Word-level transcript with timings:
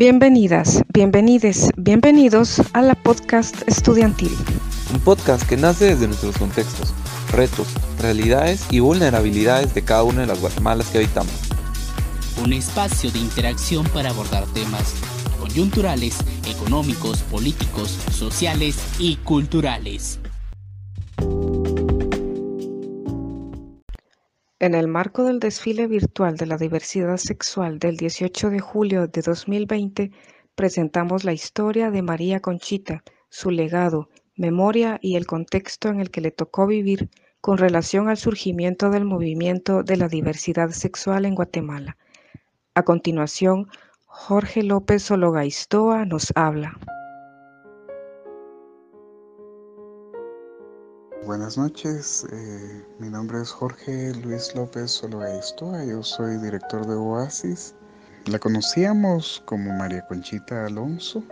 Bienvenidas, 0.00 0.82
bienvenides, 0.94 1.68
bienvenidos 1.76 2.62
a 2.72 2.80
la 2.80 2.94
podcast 2.94 3.68
estudiantil. 3.68 4.30
Un 4.94 5.00
podcast 5.00 5.46
que 5.46 5.58
nace 5.58 5.88
desde 5.88 6.06
nuestros 6.06 6.38
contextos, 6.38 6.94
retos, 7.30 7.68
realidades 7.98 8.64
y 8.70 8.80
vulnerabilidades 8.80 9.74
de 9.74 9.82
cada 9.82 10.04
una 10.04 10.22
de 10.22 10.26
las 10.26 10.40
Guatemalas 10.40 10.88
que 10.88 10.96
habitamos. 10.96 11.34
Un 12.42 12.54
espacio 12.54 13.10
de 13.10 13.18
interacción 13.18 13.84
para 13.92 14.08
abordar 14.08 14.46
temas 14.54 14.94
coyunturales, 15.38 16.16
económicos, 16.48 17.18
políticos, 17.24 17.98
sociales 18.10 18.78
y 18.98 19.16
culturales. 19.16 20.18
En 24.62 24.74
el 24.74 24.88
marco 24.88 25.24
del 25.24 25.40
desfile 25.40 25.86
virtual 25.86 26.36
de 26.36 26.44
la 26.44 26.58
diversidad 26.58 27.16
sexual 27.16 27.78
del 27.78 27.96
18 27.96 28.50
de 28.50 28.60
julio 28.60 29.06
de 29.06 29.22
2020, 29.22 30.10
presentamos 30.54 31.24
la 31.24 31.32
historia 31.32 31.90
de 31.90 32.02
María 32.02 32.40
Conchita, 32.40 33.02
su 33.30 33.50
legado, 33.50 34.10
memoria 34.36 34.98
y 35.00 35.16
el 35.16 35.26
contexto 35.26 35.88
en 35.88 35.98
el 35.98 36.10
que 36.10 36.20
le 36.20 36.30
tocó 36.30 36.66
vivir 36.66 37.08
con 37.40 37.56
relación 37.56 38.10
al 38.10 38.18
surgimiento 38.18 38.90
del 38.90 39.06
movimiento 39.06 39.82
de 39.82 39.96
la 39.96 40.08
diversidad 40.08 40.68
sexual 40.72 41.24
en 41.24 41.36
Guatemala. 41.36 41.96
A 42.74 42.82
continuación, 42.82 43.66
Jorge 44.04 44.62
López 44.62 45.10
Ologaistoa 45.10 46.04
nos 46.04 46.34
habla. 46.34 46.78
Buenas 51.30 51.56
noches, 51.56 52.26
eh, 52.32 52.84
mi 52.98 53.08
nombre 53.08 53.40
es 53.40 53.52
Jorge 53.52 54.12
Luis 54.24 54.52
López 54.56 55.00
Oloaistoa, 55.04 55.84
yo 55.84 56.02
soy 56.02 56.36
director 56.38 56.84
de 56.84 56.94
Oasis. 56.94 57.72
La 58.26 58.40
conocíamos 58.40 59.40
como 59.46 59.72
María 59.74 60.04
Conchita 60.08 60.66
Alonso. 60.66 61.22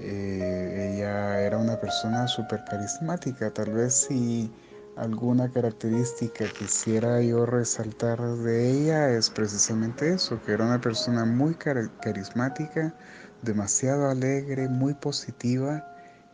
Eh, 0.00 0.94
ella 0.96 1.40
era 1.40 1.56
una 1.56 1.78
persona 1.78 2.26
súper 2.26 2.64
carismática, 2.64 3.48
tal 3.52 3.74
vez 3.74 3.94
si 3.94 4.52
alguna 4.96 5.48
característica 5.52 6.44
quisiera 6.58 7.22
yo 7.22 7.46
resaltar 7.46 8.20
de 8.20 8.72
ella 8.72 9.10
es 9.10 9.30
precisamente 9.30 10.14
eso, 10.14 10.42
que 10.42 10.50
era 10.50 10.64
una 10.64 10.80
persona 10.80 11.24
muy 11.24 11.54
carismática, 11.54 12.92
demasiado 13.42 14.10
alegre, 14.10 14.68
muy 14.68 14.94
positiva 14.94 15.86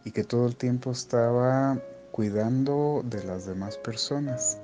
y 0.06 0.10
que 0.10 0.24
todo 0.24 0.46
el 0.46 0.56
tiempo 0.56 0.92
estaba 0.92 1.78
cuidando 2.12 3.02
de 3.04 3.24
las 3.24 3.46
demás 3.46 3.76
personas. 3.78 4.58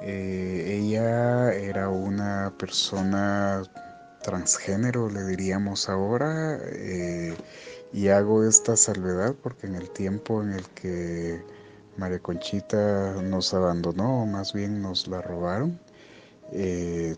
Eh, 0.00 0.78
ella 0.80 1.52
era 1.52 1.88
una 1.88 2.54
persona 2.58 3.64
transgénero, 4.22 5.08
le 5.10 5.24
diríamos 5.24 5.88
ahora, 5.88 6.58
eh, 6.62 7.34
y 7.92 8.08
hago 8.08 8.44
esta 8.44 8.76
salvedad 8.76 9.34
porque 9.42 9.66
en 9.66 9.74
el 9.74 9.90
tiempo 9.90 10.42
en 10.42 10.52
el 10.52 10.64
que 10.70 11.42
María 11.96 12.20
Conchita 12.20 13.14
nos 13.22 13.54
abandonó, 13.54 14.22
o 14.22 14.26
más 14.26 14.52
bien 14.52 14.82
nos 14.82 15.08
la 15.08 15.20
robaron, 15.22 15.80
eh, 16.52 17.16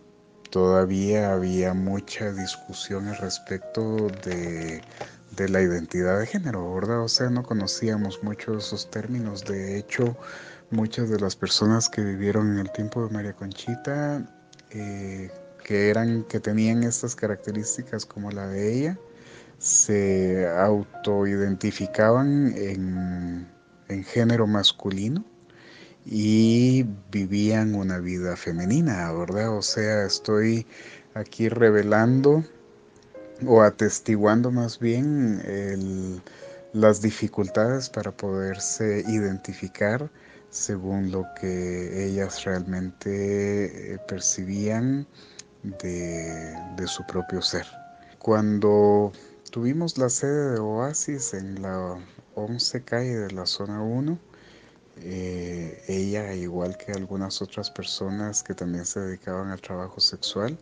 todavía 0.51 1.33
había 1.33 1.75
mucha 1.75 2.33
discusión 2.33 3.09
al 3.09 3.17
respecto 3.19 4.09
de 4.25 4.81
de 5.41 5.49
la 5.49 5.63
identidad 5.63 6.19
de 6.19 6.27
género, 6.27 6.75
¿verdad? 6.75 7.03
O 7.03 7.09
sea, 7.09 7.31
no 7.31 7.43
conocíamos 7.43 8.23
mucho 8.23 8.59
esos 8.59 8.91
términos. 8.91 9.45
De 9.45 9.79
hecho, 9.79 10.17
muchas 10.71 11.09
de 11.09 11.19
las 11.19 11.35
personas 11.35 11.89
que 11.89 12.03
vivieron 12.03 12.53
en 12.53 12.59
el 12.59 12.71
tiempo 12.73 13.07
de 13.07 13.11
María 13.11 13.33
Conchita, 13.33 14.23
eh, 14.71 15.31
que 15.65 15.89
eran, 15.89 16.25
que 16.25 16.41
tenían 16.41 16.83
estas 16.83 17.17
características 17.17 18.05
como 18.05 18.31
la 18.31 18.49
de 18.49 18.79
ella, 18.79 18.99
se 19.59 20.47
autoidentificaban 20.47 22.55
en, 22.57 23.49
en 23.89 24.05
género 24.05 24.47
masculino 24.47 25.25
y 26.05 26.85
vivían 27.11 27.75
una 27.75 27.99
vida 27.99 28.37
femenina, 28.37 29.11
¿verdad? 29.13 29.57
O 29.57 29.63
sea, 29.63 30.05
estoy 30.05 30.67
aquí 31.15 31.49
revelando 31.49 32.45
o 33.47 33.63
atestiguando 33.63 34.51
más 34.51 34.79
bien 34.79 36.23
las 36.73 37.03
dificultades 37.03 37.89
para 37.89 38.13
poderse 38.13 39.05
identificar 39.09 40.11
según 40.51 41.11
lo 41.11 41.27
que 41.41 42.07
ellas 42.07 42.45
realmente 42.45 43.95
eh, 43.95 43.99
percibían 44.07 45.07
de, 45.63 46.87
su 46.87 47.05
propio 47.07 47.41
ser. 47.41 47.67
Cuando 48.19 49.13
tuvimos 49.51 49.97
la 49.97 50.09
sede 50.09 50.55
de 50.55 50.59
Oasis 50.59 51.35
en 51.35 51.63
la 51.63 51.99
11 52.35 52.83
calle 52.83 53.17
de 53.17 53.31
la 53.33 53.47
zona 53.47 53.83
1, 53.83 54.19
eh, 55.03 55.83
ella, 55.89 56.35
igual 56.35 56.77
que 56.77 56.93
algunas 56.93 57.41
otras 57.41 57.71
personas 57.71 58.43
que 58.43 58.55
también 58.55 58.85
se 58.85 59.01
dedicaban 59.01 59.51
al 59.51 59.61
trabajo 59.61 60.01
sexual, 60.01 60.59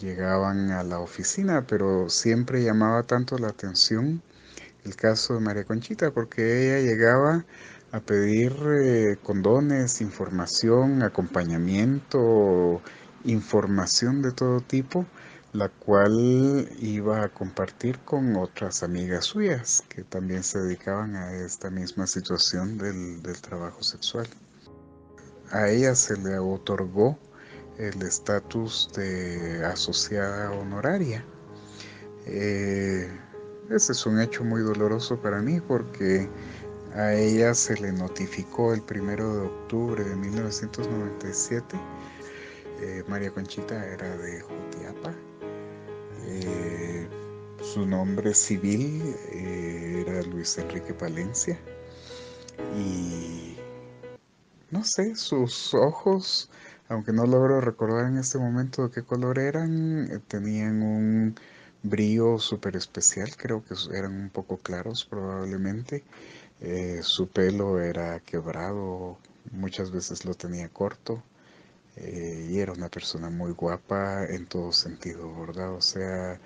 llegaban 0.00 0.70
a 0.70 0.82
la 0.82 0.98
oficina, 0.98 1.66
pero 1.66 2.08
siempre 2.08 2.62
llamaba 2.62 3.02
tanto 3.04 3.38
la 3.38 3.48
atención 3.48 4.22
el 4.84 4.96
caso 4.96 5.34
de 5.34 5.40
María 5.40 5.64
Conchita, 5.64 6.10
porque 6.10 6.66
ella 6.66 6.86
llegaba 6.86 7.44
a 7.92 8.00
pedir 8.00 8.54
eh, 8.82 9.16
condones, 9.22 10.00
información, 10.00 11.02
acompañamiento, 11.02 12.82
información 13.24 14.20
de 14.20 14.32
todo 14.32 14.60
tipo, 14.60 15.06
la 15.52 15.68
cual 15.68 16.68
iba 16.80 17.22
a 17.22 17.28
compartir 17.28 18.00
con 18.00 18.36
otras 18.36 18.82
amigas 18.82 19.26
suyas 19.26 19.84
que 19.88 20.02
también 20.02 20.42
se 20.42 20.58
dedicaban 20.58 21.14
a 21.14 21.32
esta 21.32 21.70
misma 21.70 22.06
situación 22.06 22.76
del, 22.76 23.22
del 23.22 23.40
trabajo 23.40 23.82
sexual. 23.82 24.26
A 25.50 25.68
ella 25.68 25.94
se 25.94 26.16
le 26.16 26.38
otorgó 26.38 27.18
el 27.78 28.02
estatus 28.02 28.90
de 28.94 29.64
asociada 29.64 30.50
honoraria. 30.52 31.24
Eh, 32.26 33.10
ese 33.70 33.92
es 33.92 34.06
un 34.06 34.20
hecho 34.20 34.44
muy 34.44 34.62
doloroso 34.62 35.20
para 35.20 35.40
mí 35.40 35.60
porque 35.60 36.28
a 36.94 37.12
ella 37.14 37.54
se 37.54 37.74
le 37.80 37.92
notificó 37.92 38.72
el 38.72 38.82
primero 38.82 39.34
de 39.34 39.46
octubre 39.46 40.04
de 40.04 40.16
1997. 40.16 41.76
Eh, 42.80 43.02
María 43.08 43.30
Conchita 43.30 43.84
era 43.86 44.16
de 44.16 44.40
Jutiapa. 44.40 45.12
Eh, 46.26 47.08
su 47.60 47.86
nombre 47.86 48.34
civil 48.34 49.16
era 49.32 50.22
Luis 50.22 50.58
Enrique 50.58 50.94
Palencia. 50.94 51.58
Y 52.76 53.56
no 54.70 54.84
sé, 54.84 55.14
sus 55.16 55.74
ojos 55.74 56.50
aunque 56.88 57.12
no 57.12 57.26
logro 57.26 57.60
recordar 57.60 58.06
en 58.06 58.18
este 58.18 58.38
momento 58.38 58.84
de 58.84 58.90
qué 58.90 59.02
color 59.02 59.38
eran, 59.38 60.10
eh, 60.10 60.20
tenían 60.28 60.82
un 60.82 61.34
brillo 61.82 62.38
súper 62.38 62.76
especial, 62.76 63.36
creo 63.36 63.64
que 63.64 63.74
eran 63.96 64.12
un 64.14 64.30
poco 64.30 64.58
claros 64.58 65.04
probablemente. 65.04 66.04
Eh, 66.60 67.00
su 67.02 67.28
pelo 67.28 67.80
era 67.80 68.20
quebrado, 68.20 69.18
muchas 69.52 69.90
veces 69.90 70.24
lo 70.24 70.34
tenía 70.34 70.68
corto 70.68 71.22
eh, 71.96 72.48
y 72.50 72.58
era 72.58 72.72
una 72.72 72.88
persona 72.88 73.30
muy 73.30 73.52
guapa 73.52 74.24
en 74.26 74.46
todo 74.46 74.72
sentido, 74.72 75.32
¿verdad? 75.40 75.72
O 75.74 75.80
sea, 75.80 76.40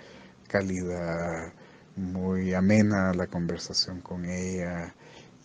cálida, 0.49 1.53
muy 1.97 2.55
amena 2.55 3.13
la 3.15 3.27
conversación 3.27 4.01
con 4.01 4.25
ella 4.27 4.95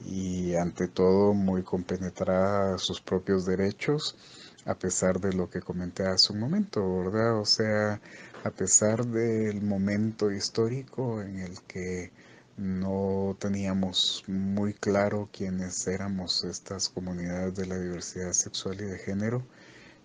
y 0.06 0.56
ante 0.56 0.88
todo 0.88 1.34
muy 1.34 1.64
compenetrada 1.64 2.76
a 2.76 2.78
sus 2.78 3.02
propios 3.02 3.46
derechos 3.46 4.18
a 4.66 4.76
pesar 4.76 5.20
de 5.20 5.34
lo 5.34 5.50
que 5.50 5.62
comenté 5.62 6.06
hace 6.06 6.34
un 6.34 6.40
momento, 6.40 7.00
¿verdad? 7.00 7.40
O 7.40 7.46
sea, 7.46 8.00
a 8.44 8.50
pesar 8.52 9.06
del 9.06 9.62
momento 9.62 10.32
histórico 10.32 11.22
en 11.22 11.40
el 11.40 11.62
que 11.62 12.12
no 12.58 13.36
teníamos 13.40 14.24
muy 14.28 14.74
claro 14.74 15.30
quiénes 15.32 15.88
éramos 15.88 16.44
estas 16.44 16.90
comunidades 16.90 17.56
de 17.56 17.66
la 17.66 17.80
diversidad 17.80 18.34
sexual 18.34 18.80
y 18.82 18.86
de 18.86 19.00
género, 19.00 19.44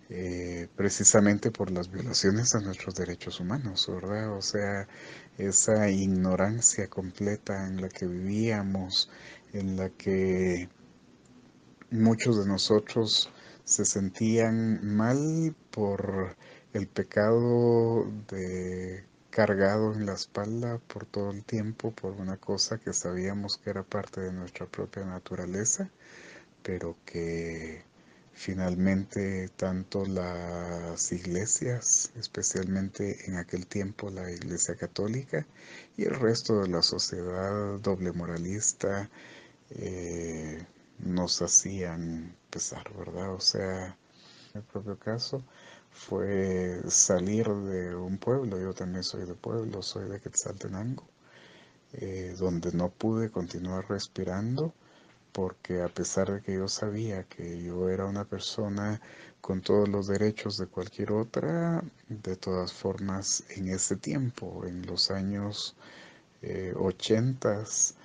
eh, 0.09 0.67
precisamente 0.75 1.51
por 1.51 1.71
las 1.71 1.91
violaciones 1.91 2.55
a 2.55 2.61
nuestros 2.61 2.95
derechos 2.95 3.39
humanos, 3.39 3.87
¿verdad? 3.87 4.35
O 4.35 4.41
sea, 4.41 4.87
esa 5.37 5.89
ignorancia 5.89 6.87
completa 6.89 7.67
en 7.67 7.81
la 7.81 7.89
que 7.89 8.07
vivíamos, 8.07 9.09
en 9.53 9.77
la 9.77 9.89
que 9.89 10.67
muchos 11.91 12.39
de 12.39 12.47
nosotros 12.47 13.31
se 13.69 13.85
sentían 13.85 14.83
mal 14.95 15.55
por 15.71 16.35
el 16.73 16.87
pecado 16.87 18.05
de 18.29 19.05
cargado 19.29 19.93
en 19.93 20.05
la 20.05 20.13
espalda 20.13 20.79
por 20.87 21.05
todo 21.05 21.31
el 21.31 21.43
tiempo 21.43 21.91
por 21.91 22.13
una 22.13 22.37
cosa 22.37 22.79
que 22.79 22.93
sabíamos 22.93 23.57
que 23.57 23.69
era 23.69 23.83
parte 23.83 24.21
de 24.21 24.33
nuestra 24.33 24.65
propia 24.65 25.05
naturaleza, 25.05 25.89
pero 26.63 26.97
que 27.05 27.83
Finalmente, 28.39 29.49
tanto 29.57 30.05
las 30.05 31.11
iglesias, 31.11 32.13
especialmente 32.17 33.25
en 33.27 33.35
aquel 33.35 33.67
tiempo 33.67 34.09
la 34.09 34.31
Iglesia 34.31 34.75
Católica, 34.75 35.45
y 35.97 36.05
el 36.05 36.15
resto 36.15 36.61
de 36.61 36.69
la 36.69 36.81
sociedad 36.81 37.79
doble 37.79 38.13
moralista, 38.13 39.09
eh, 39.71 40.65
nos 40.99 41.41
hacían 41.41 42.35
pesar, 42.49 42.91
¿verdad? 42.97 43.33
O 43.33 43.39
sea, 43.39 43.87
en 44.53 44.61
el 44.61 44.63
propio 44.63 44.97
caso 44.97 45.43
fue 45.91 46.81
salir 46.87 47.47
de 47.47 47.95
un 47.95 48.17
pueblo, 48.17 48.59
yo 48.59 48.73
también 48.73 49.03
soy 49.03 49.25
de 49.25 49.35
pueblo, 49.35 49.81
soy 49.81 50.09
de 50.09 50.19
Quetzaltenango, 50.19 51.07
eh, 51.93 52.35
donde 52.37 52.71
no 52.73 52.89
pude 52.89 53.31
continuar 53.31 53.89
respirando 53.89 54.73
porque 55.31 55.81
a 55.81 55.89
pesar 55.89 56.31
de 56.31 56.41
que 56.41 56.55
yo 56.55 56.67
sabía 56.67 57.23
que 57.23 57.61
yo 57.61 57.89
era 57.89 58.05
una 58.05 58.25
persona 58.25 58.99
con 59.41 59.61
todos 59.61 59.87
los 59.87 60.07
derechos 60.07 60.57
de 60.57 60.67
cualquier 60.67 61.11
otra, 61.11 61.83
de 62.07 62.35
todas 62.35 62.73
formas 62.73 63.43
en 63.49 63.69
ese 63.69 63.95
tiempo, 63.95 64.65
en 64.65 64.85
los 64.85 65.11
años 65.11 65.75
eh, 66.41 66.73
ochentas, 66.75 67.91
eh, 67.91 67.98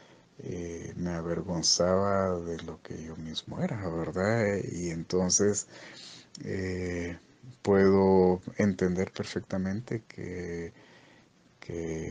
me 0.96 1.10
avergonzaba 1.12 2.38
de 2.40 2.62
lo 2.62 2.80
que 2.82 3.02
yo 3.02 3.16
mismo 3.16 3.60
era, 3.62 3.88
¿verdad? 3.88 4.58
Y 4.72 4.90
entonces 4.90 5.68
eh, 6.44 7.18
puedo 7.62 8.40
entender 8.58 9.12
perfectamente 9.12 10.02
que 10.08 10.72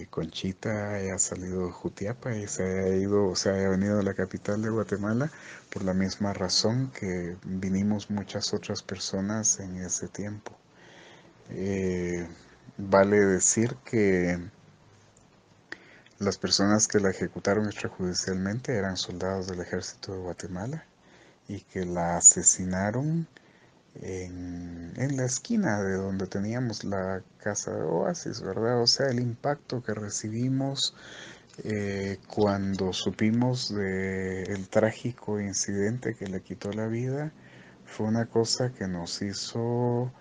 Conchita 0.10 0.96
haya 0.96 1.18
salido 1.20 1.66
de 1.66 1.72
Jutiapa 1.72 2.36
y 2.36 2.48
se 2.48 2.64
haya 2.64 2.96
ido, 2.96 3.36
se 3.36 3.50
haya 3.50 3.70
venido 3.70 4.00
a 4.00 4.04
la 4.04 4.14
capital 4.14 4.62
de 4.62 4.70
Guatemala 4.70 5.32
por 5.72 5.84
la 5.84 5.94
misma 5.94 6.34
razón 6.34 6.92
que 6.92 7.36
vinimos 7.44 8.10
muchas 8.10 8.54
otras 8.54 8.84
personas 8.84 9.60
en 9.60 9.78
ese 9.78 10.08
tiempo. 10.08 10.54
Eh, 11.50 12.28
vale 12.78 13.18
decir 13.18 13.76
que 13.86 14.40
las 16.24 16.38
personas 16.38 16.88
que 16.88 17.00
la 17.00 17.10
ejecutaron 17.10 17.66
extrajudicialmente 17.66 18.76
eran 18.76 18.98
soldados 18.98 19.48
del 19.48 19.62
ejército 19.62 20.14
de 20.14 20.20
Guatemala 20.20 20.86
y 21.48 21.62
que 21.62 21.86
la 21.86 22.18
asesinaron 22.18 23.28
en, 24.02 24.94
la 25.16 25.26
esquina 25.26 25.82
de 25.84 25.96
donde 25.96 26.26
teníamos 26.28 26.84
la 26.84 27.22
casa 27.38 27.72
de 27.72 27.84
Oasis, 27.84 28.42
¿verdad? 28.42 28.82
O 28.82 28.88
sea, 28.88 29.08
el 29.08 29.20
impacto 29.20 29.84
que 29.84 29.94
recibimos 29.94 30.96
eh, 31.64 32.18
cuando 32.28 32.94
supimos 32.94 33.74
del 33.74 34.68
trágico 34.70 35.40
incidente 35.40 36.16
que 36.16 36.28
le 36.28 36.42
quitó 36.42 36.72
la 36.72 36.88
vida 36.88 37.32
fue 37.86 38.08
una 38.08 38.26
cosa 38.26 38.72
que 38.72 38.88
nos 38.88 39.22
hizo 39.22 40.12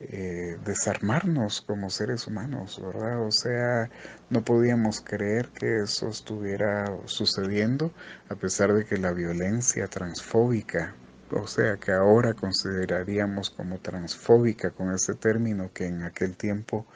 eh, 0.00 0.58
desarmarnos 0.64 1.60
como 1.60 1.90
seres 1.90 2.26
humanos, 2.26 2.80
¿verdad? 2.80 3.26
O 3.26 3.32
sea, 3.32 3.90
no 4.30 4.44
podíamos 4.44 5.00
creer 5.00 5.48
que 5.48 5.80
eso 5.82 6.08
estuviera 6.08 6.96
sucediendo 7.06 7.92
a 8.28 8.34
pesar 8.34 8.72
de 8.74 8.84
que 8.84 8.98
la 8.98 9.12
violencia 9.12 9.88
transfóbica 9.88 10.94
o 11.30 11.46
sea, 11.46 11.76
que 11.76 11.92
ahora 11.92 12.34
consideraríamos 12.34 13.50
como 13.50 13.78
transfóbica 13.78 14.70
con 14.70 14.94
ese 14.94 15.14
término 15.14 15.70
que 15.72 15.86
en 15.86 16.02
aquel 16.02 16.36
tiempo 16.36 16.86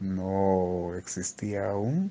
no 0.00 0.94
existía 0.96 1.70
aún, 1.70 2.10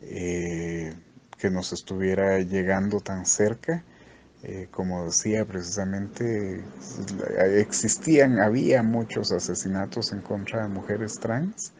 eh, 0.00 0.94
que 1.38 1.50
nos 1.50 1.72
estuviera 1.72 2.38
llegando 2.40 3.00
tan 3.00 3.26
cerca. 3.26 3.82
Eh, 4.44 4.66
como 4.72 5.04
decía 5.04 5.44
precisamente, 5.44 6.60
existían, 7.56 8.40
había 8.40 8.82
muchos 8.82 9.30
asesinatos 9.30 10.12
en 10.12 10.20
contra 10.20 10.62
de 10.62 10.68
mujeres 10.68 11.20
trans, 11.20 11.72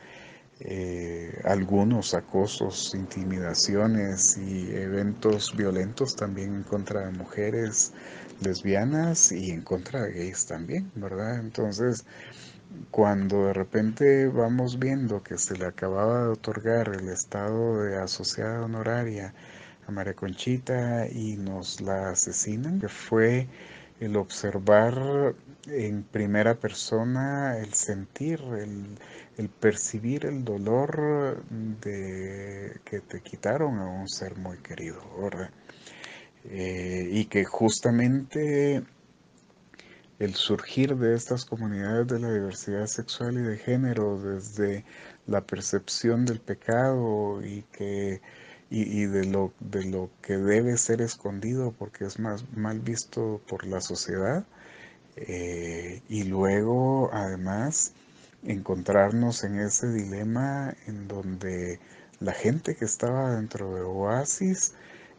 eh, 0.61 1.41
algunos 1.45 2.15
acosos, 2.15 2.95
intimidaciones 2.95 4.37
y 4.37 4.71
eventos 4.77 5.57
violentos 5.57 6.15
también 6.15 6.55
en 6.55 6.63
contra 6.63 7.07
de 7.07 7.11
mujeres 7.11 7.93
lesbianas 8.41 9.33
y 9.33 9.51
en 9.51 9.63
contra 9.63 10.03
de 10.03 10.13
gays 10.13 10.47
también, 10.47 10.89
¿verdad? 10.95 11.41
Entonces, 11.41 12.05
cuando 12.93 13.47
de 13.47 13.55
repente 13.55 14.29
vamos 14.29 14.79
viendo 14.79 15.23
que 15.25 15.37
se 15.37 15.57
le 15.57 15.67
acababa 15.67 16.23
de 16.25 16.29
otorgar 16.29 16.89
el 16.95 17.09
estado 17.09 17.83
de 17.83 17.97
asociada 17.97 18.63
honoraria 18.65 19.35
a 19.87 19.93
María 19.93 20.15
Conchita 20.15 21.07
y 21.09 21.37
nos 21.37 21.81
la 21.81 22.11
asesinan, 22.11 22.81
que 22.81 22.89
fue 22.89 23.47
el 24.01 24.17
observar 24.17 25.35
en 25.67 26.03
primera 26.03 26.55
persona, 26.55 27.59
el 27.59 27.73
sentir, 27.73 28.41
el, 28.59 28.99
el 29.39 29.49
percibir 29.49 30.27
el 30.27 30.45
dolor 30.45 31.43
de 31.81 32.81
que 32.85 33.01
te 33.01 33.21
quitaron 33.21 33.79
a 33.79 33.87
un 33.87 34.09
ser 34.09 34.37
muy 34.37 34.59
querido, 34.59 35.01
¿verdad? 35.21 35.51
Eh, 36.45 37.09
y 37.13 37.27
que 37.27 37.45
justamente 37.45 38.83
el 40.19 40.35
surgir 40.35 40.97
de 40.97 41.15
estas 41.15 41.45
comunidades 41.45 42.07
de 42.09 42.19
la 42.19 42.33
diversidad 42.33 42.87
sexual 42.87 43.39
y 43.39 43.43
de 43.43 43.59
género 43.59 44.21
desde 44.21 44.85
la 45.27 45.41
percepción 45.41 46.25
del 46.27 46.41
pecado 46.41 47.41
y 47.45 47.63
que 47.73 48.21
y, 48.75 49.05
de 49.05 49.27
lo 49.27 49.53
de 49.61 49.85
lo 49.85 50.11
que 50.23 50.39
debe 50.39 50.79
ser 50.79 51.03
escondido 51.03 51.73
porque 51.79 52.07
es 52.07 52.19
más 52.19 52.45
mal 52.57 52.81
visto 52.81 53.43
por 53.47 53.67
la 53.67 53.83
sociedad 53.83 54.47
eh, 55.17 56.01
y 56.09 56.25
luego 56.25 57.11
además 57.13 57.93
encontrarnos 58.45 59.45
en 59.45 59.61
ese 59.61 59.93
dilema 59.93 60.75
en 60.87 61.07
donde 61.07 61.81
la 62.21 62.33
gente 62.33 62.75
que 62.75 62.87
estaba 62.87 63.37
dentro 63.37 63.75
de 63.75 63.83
Oasis 63.83 64.73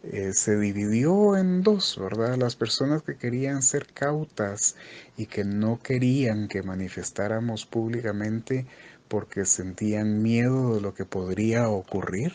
eh, 0.04 0.34
se 0.34 0.58
dividió 0.58 1.38
en 1.38 1.62
dos, 1.62 1.98
¿verdad? 2.02 2.36
Las 2.38 2.56
personas 2.56 3.04
que 3.04 3.18
querían 3.18 3.62
ser 3.62 3.88
cautas 3.94 4.76
y 5.16 5.28
que 5.28 5.46
no 5.46 5.80
querían 5.80 6.48
que 6.48 6.64
manifestáramos 6.64 7.66
públicamente 7.66 8.66
porque 9.08 9.46
sentían 9.46 10.22
miedo 10.22 10.76
de 10.76 10.82
lo 10.82 10.94
que 10.94 11.06
podría 11.06 11.70
ocurrir, 11.70 12.34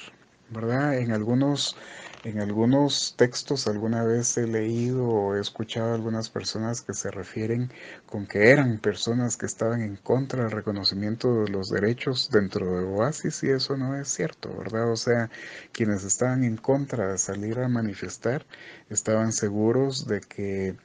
¿verdad? 0.51 0.99
En 0.99 1.13
algunos 1.13 1.77
en 2.25 2.41
algunos 2.41 3.15
textos 3.17 3.69
alguna 3.69 4.03
vez 4.03 4.37
he 4.37 4.47
leído 4.47 5.07
o 5.09 5.37
he 5.37 5.41
escuchado 5.41 5.93
a 5.93 5.95
algunas 5.95 6.29
personas 6.31 6.83
que 6.83 6.93
se 6.93 7.11
refieren 7.13 7.71
con 8.07 8.27
que 8.27 8.51
eran 8.51 8.79
personas 8.79 9.37
que 9.37 9.47
estaban 9.47 9.83
en 9.83 9.97
contra 9.97 10.43
del 10.43 10.51
reconocimiento 10.51 11.45
de 11.45 11.51
los 11.51 11.71
derechos 11.71 12.31
dentro 12.33 12.67
de 12.77 12.85
Oasis 12.85 13.43
y 13.45 13.51
eso 13.51 13.77
no 13.77 13.97
es 13.97 14.09
cierto, 14.09 14.55
¿verdad? 14.59 14.91
O 14.91 14.97
sea, 14.97 15.31
quienes 15.73 16.03
estaban 16.05 16.43
en 16.45 16.57
contra 16.57 17.13
de 17.13 17.19
salir 17.19 17.61
a 17.61 17.69
manifestar 17.69 18.45
estaban 18.91 19.33
seguros 19.33 20.07
de 20.09 20.21
que 20.21 20.77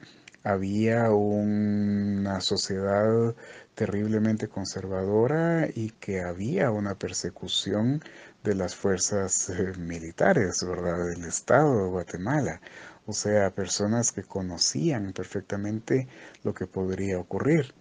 había 0.44 1.10
una 1.10 2.40
sociedad 2.40 3.34
terriblemente 3.74 4.46
conservadora 4.48 5.68
y 5.74 5.90
que 5.90 6.20
había 6.20 6.70
una 6.70 6.94
persecución 6.94 8.02
de 8.44 8.54
las 8.54 8.76
fuerzas 8.76 9.48
eh, 9.48 9.72
militares. 9.78 10.60
Del 10.60 11.24
Estado 11.24 11.84
de 11.84 11.90
Guatemala. 11.90 12.60
O 13.06 13.12
sea, 13.12 13.54
personas 13.54 14.12
que 14.12 14.22
conocían 14.22 15.12
perfectamente 15.12 16.08
lo 16.42 16.54
que 16.54 16.66
podría 16.66 17.18
ocurrir. 17.18 17.74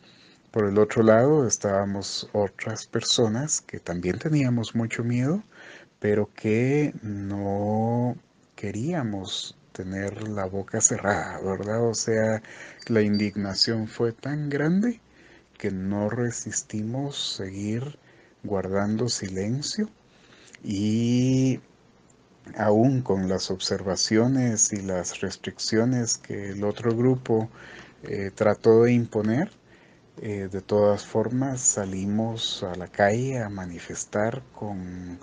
Por 0.52 0.66
el 0.66 0.78
otro 0.78 1.04
lado, 1.04 1.46
estábamos 1.48 2.30
otras 2.32 2.88
personas 2.88 3.62
que 3.62 3.80
también 3.80 4.20
teníamos 4.20 4.76
mucho 4.76 5.04
miedo, 5.04 5.44
pero 6.00 6.30
que 6.34 6.94
no 7.02 8.16
queríamos 8.56 9.58
tener 9.74 10.28
la 10.30 10.46
boca 10.46 10.80
cerrada, 10.82 11.40
¿verdad? 11.42 11.88
O 11.90 11.94
sea, 11.94 12.42
la 12.88 13.02
indignación 13.02 13.88
fue 13.88 14.14
tan 14.14 14.50
grande 14.50 15.02
que 15.58 15.72
no 15.72 16.10
resistimos 16.10 17.36
seguir 17.38 18.00
guardando 18.44 19.10
silencio 19.10 19.90
y 20.64 21.60
aún 22.58 23.02
con 23.02 23.30
las 23.30 23.52
observaciones 23.52 24.74
y 24.74 24.82
las 24.82 25.22
restricciones 25.22 26.18
que 26.18 26.50
el 26.52 26.64
otro 26.64 26.96
grupo 26.96 27.50
eh, 28.04 28.32
trató 28.36 28.84
de 28.84 28.94
imponer, 28.94 29.52
eh, 30.22 30.50
de 30.52 30.62
todas 30.62 31.06
formas 31.06 31.62
salimos 31.62 32.64
a 32.64 32.76
la 32.76 32.88
calle 32.88 33.40
a 33.40 33.50
manifestar 33.50 34.44
con, 34.54 35.20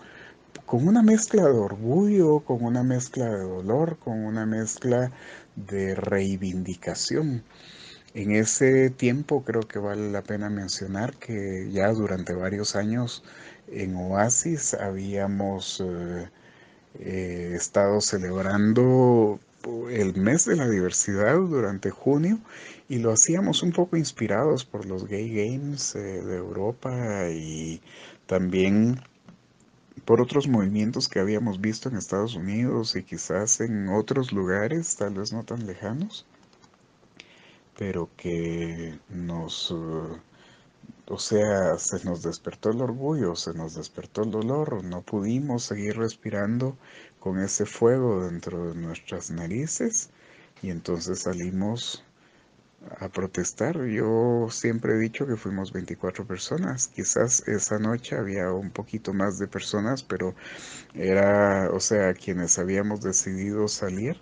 con 0.67 0.87
una 0.89 1.03
mezcla 1.03 1.45
de 1.45 1.59
orgullo, 1.59 2.41
con 2.41 2.65
una 2.65 2.83
mezcla 2.83 3.27
de 3.27 3.43
dolor, 3.43 3.99
con 3.99 4.25
una 4.25 4.47
mezcla 4.47 5.11
de 5.57 5.95
reivindicación. 5.95 7.43
En 8.15 8.33
ese 8.33 8.91
tiempo 8.91 9.45
creo 9.45 9.63
que 9.63 9.79
vale 9.79 10.11
la 10.11 10.23
pena 10.23 10.51
mencionar 10.51 11.15
que 11.17 11.71
ya 11.71 11.93
durante 11.93 12.35
varios 12.35 12.75
años 12.75 13.23
en 13.69 13.95
Oasis 13.95 14.75
habíamos 14.75 15.81
eh, 15.81 16.29
eh, 16.99 17.53
estado 17.55 18.01
celebrando 18.01 19.39
el 19.91 20.15
mes 20.17 20.47
de 20.47 20.57
la 20.57 20.69
diversidad 20.69 21.35
durante 21.35 21.91
junio 21.91 22.41
y 22.89 22.99
lo 22.99 23.13
hacíamos 23.13 23.63
un 23.63 23.73
poco 23.73 23.97
inspirados 23.97 24.65
por 24.65 24.87
los 24.87 25.07
Gay 25.07 25.29
Games 25.29 25.95
eh, 25.95 26.23
de 26.23 26.37
Europa 26.37 27.29
y 27.31 27.81
también 28.27 29.01
por 30.05 30.21
otros 30.21 30.49
movimientos 30.49 31.09
que 31.09 31.21
habíamos 31.21 31.61
visto 31.61 31.89
en 31.89 31.97
Estados 31.97 32.35
Unidos 32.35 32.97
y 32.97 33.03
quizás 33.03 33.61
en 33.61 33.89
otros 33.89 34.33
lugares, 34.33 34.97
tal 34.97 35.15
vez 35.15 35.33
no 35.33 35.45
tan 35.45 35.67
lejanos, 35.67 36.27
pero 37.79 38.11
que 38.17 38.99
nos, 39.09 39.71
uh, 39.71 40.19
o 41.07 41.19
sea, 41.19 41.79
se 41.79 42.05
nos 42.05 42.23
despertó 42.23 42.71
el 42.71 42.81
orgullo, 42.83 43.35
se 43.37 43.55
nos 43.55 43.75
despertó 43.75 44.23
el 44.23 44.31
dolor, 44.31 44.85
no 44.85 45.03
pudimos 45.03 45.65
seguir 45.65 45.97
respirando 45.97 46.77
con 47.19 47.39
ese 47.41 47.67
fuego 47.67 48.25
dentro 48.25 48.73
de 48.73 48.81
nuestras 48.81 49.31
narices 49.31 50.11
y 50.63 50.71
entonces 50.71 51.21
salimos 51.21 52.05
a 52.99 53.09
protestar. 53.09 53.85
Yo 53.87 54.49
siempre 54.51 54.95
he 54.95 54.99
dicho 54.99 55.27
que 55.27 55.37
fuimos 55.37 55.73
24 55.73 56.27
personas. 56.27 56.89
Quizás 56.89 57.47
esa 57.49 57.79
noche 57.79 58.17
había 58.17 58.53
un 58.53 58.71
poquito 58.71 59.13
más 59.13 59.39
de 59.39 59.49
personas, 59.49 60.03
pero 60.03 60.35
era, 60.95 61.71
o 61.73 61.81
sea, 61.81 62.15
quienes 62.15 62.59
habíamos 62.59 63.03
decidido 63.03 63.69
salir, 63.69 64.21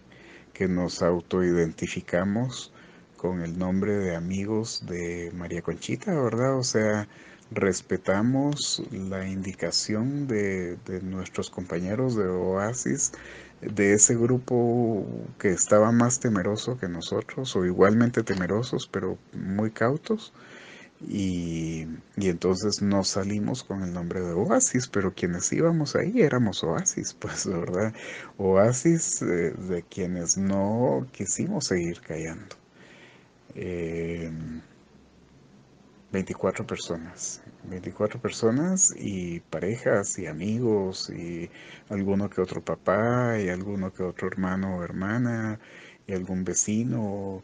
que 0.52 0.68
nos 0.68 1.02
autoidentificamos 1.02 2.72
con 3.16 3.42
el 3.42 3.58
nombre 3.58 3.92
de 3.96 4.16
amigos 4.16 4.84
de 4.86 5.32
María 5.34 5.62
Conchita, 5.62 6.14
¿verdad? 6.14 6.56
O 6.58 6.64
sea, 6.64 7.08
respetamos 7.50 8.82
la 8.90 9.26
indicación 9.28 10.26
de, 10.26 10.76
de 10.86 11.00
nuestros 11.02 11.50
compañeros 11.50 12.16
de 12.16 12.26
Oasis 12.28 13.12
de 13.60 13.94
ese 13.94 14.14
grupo 14.16 15.06
que 15.38 15.50
estaba 15.50 15.92
más 15.92 16.20
temeroso 16.20 16.78
que 16.78 16.88
nosotros, 16.88 17.54
o 17.56 17.64
igualmente 17.64 18.22
temerosos, 18.22 18.88
pero 18.88 19.18
muy 19.32 19.70
cautos. 19.70 20.32
Y, 21.06 21.86
entonces 22.16 22.82
nos 22.82 23.08
salimos 23.08 23.62
con 23.62 23.82
el 23.84 23.92
nombre 23.92 24.20
de 24.20 24.32
Oasis, 24.32 24.88
pero 24.88 25.14
quienes 25.14 25.52
íbamos 25.52 25.94
ahí 25.94 26.22
éramos 26.22 26.64
Oasis, 26.64 27.14
pues, 27.18 27.46
¿verdad? 27.46 27.94
Oasis 28.36 29.22
eh, 29.22 29.52
de 29.52 29.82
quienes 29.88 30.36
no 30.36 31.06
quisimos 31.12 31.66
seguir 31.66 32.00
callando. 32.00 32.56
24 36.12 36.62
eh, 36.62 36.66
personas. 36.66 37.42
24 37.64 38.20
personas 38.20 38.94
y 38.96 39.40
parejas 39.40 40.18
y 40.18 40.26
amigos 40.26 41.10
y 41.10 41.50
alguno 41.88 42.30
que 42.30 42.40
otro 42.40 42.62
papá 42.62 43.38
y 43.40 43.48
alguno 43.48 43.92
que 43.92 44.02
otro 44.02 44.28
hermano 44.28 44.78
o 44.78 44.84
hermana 44.84 45.60
y 46.06 46.12
algún 46.14 46.44
vecino. 46.44 47.42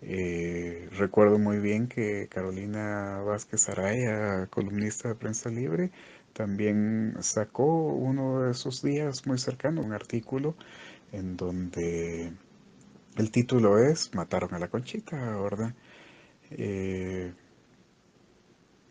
Eh, 0.00 0.88
recuerdo 0.92 1.38
muy 1.38 1.58
bien 1.58 1.88
que 1.88 2.28
Carolina 2.28 3.20
Vázquez 3.22 3.68
Araya, 3.68 4.46
columnista 4.46 5.08
de 5.08 5.14
Prensa 5.16 5.50
Libre, 5.50 5.90
también 6.32 7.16
sacó 7.20 7.64
uno 7.64 8.42
de 8.42 8.52
esos 8.52 8.82
días 8.82 9.26
muy 9.26 9.38
cercano 9.38 9.80
un 9.82 9.92
artículo 9.92 10.54
en 11.12 11.36
donde 11.36 12.32
el 13.16 13.30
título 13.32 13.78
es 13.78 14.14
Mataron 14.14 14.54
a 14.54 14.58
la 14.58 14.68
Conchita, 14.68 15.16
¿verdad? 15.40 15.74
Eh, 16.50 17.32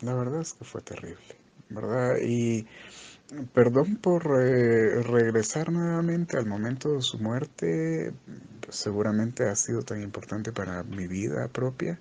la 0.02 0.14
verdad 0.14 0.42
es 0.42 0.54
que 0.54 0.66
fue 0.66 0.82
terrible, 0.82 1.36
¿verdad? 1.70 2.18
Y 2.22 2.68
perdón 3.54 3.98
por 3.98 4.24
eh, 4.42 5.02
regresar 5.04 5.72
nuevamente 5.72 6.38
al 6.38 6.46
momento 6.46 6.94
de 6.94 7.02
su 7.02 7.20
muerte, 7.20 8.14
seguramente 8.70 9.48
ha 9.50 9.56
sido 9.56 9.82
tan 9.82 10.02
importante 10.02 10.52
para 10.52 10.84
mi 10.84 11.08
vida 11.08 11.48
propia. 11.48 12.00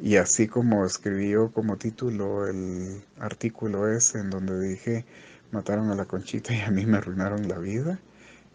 Y 0.00 0.16
así 0.16 0.46
como 0.46 0.84
escribió 0.84 1.52
como 1.52 1.78
título 1.78 2.46
el 2.46 3.02
artículo 3.18 3.88
ese 3.88 4.18
en 4.18 4.30
donde 4.30 4.60
dije, 4.60 5.06
mataron 5.52 5.90
a 5.90 5.94
la 5.94 6.04
conchita 6.04 6.52
y 6.54 6.60
a 6.60 6.70
mí 6.70 6.84
me 6.84 6.98
arruinaron 6.98 7.48
la 7.48 7.58
vida. 7.58 7.98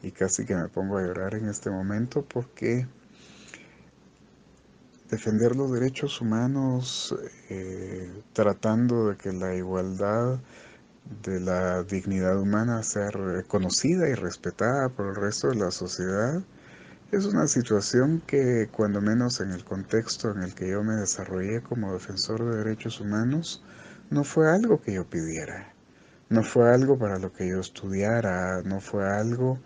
Y 0.03 0.11
casi 0.11 0.45
que 0.45 0.55
me 0.55 0.67
pongo 0.67 0.97
a 0.97 1.03
llorar 1.03 1.35
en 1.35 1.47
este 1.47 1.69
momento 1.69 2.23
porque 2.23 2.87
defender 5.11 5.55
los 5.57 5.71
derechos 5.71 6.21
humanos 6.21 7.13
eh, 7.49 8.09
tratando 8.31 9.09
de 9.09 9.17
que 9.17 9.33
la 9.33 9.53
igualdad 9.55 10.39
de 11.23 11.41
la 11.41 11.83
dignidad 11.83 12.39
humana 12.39 12.81
sea 12.81 13.11
reconocida 13.11 14.07
y 14.07 14.13
respetada 14.13 14.87
por 14.87 15.07
el 15.09 15.15
resto 15.15 15.49
de 15.49 15.57
la 15.57 15.71
sociedad 15.71 16.41
es 17.11 17.25
una 17.25 17.47
situación 17.47 18.21
que 18.25 18.69
cuando 18.71 19.01
menos 19.01 19.41
en 19.41 19.51
el 19.51 19.65
contexto 19.65 20.31
en 20.31 20.43
el 20.43 20.55
que 20.55 20.69
yo 20.69 20.81
me 20.81 20.95
desarrollé 20.95 21.61
como 21.61 21.91
defensor 21.91 22.45
de 22.45 22.63
derechos 22.63 23.01
humanos 23.01 23.61
no 24.09 24.23
fue 24.23 24.49
algo 24.49 24.81
que 24.81 24.93
yo 24.93 25.09
pidiera, 25.09 25.73
no 26.29 26.41
fue 26.43 26.73
algo 26.73 26.97
para 26.97 27.19
lo 27.19 27.33
que 27.33 27.49
yo 27.49 27.59
estudiara, 27.59 28.61
no 28.63 28.79
fue 28.79 29.05
algo 29.05 29.59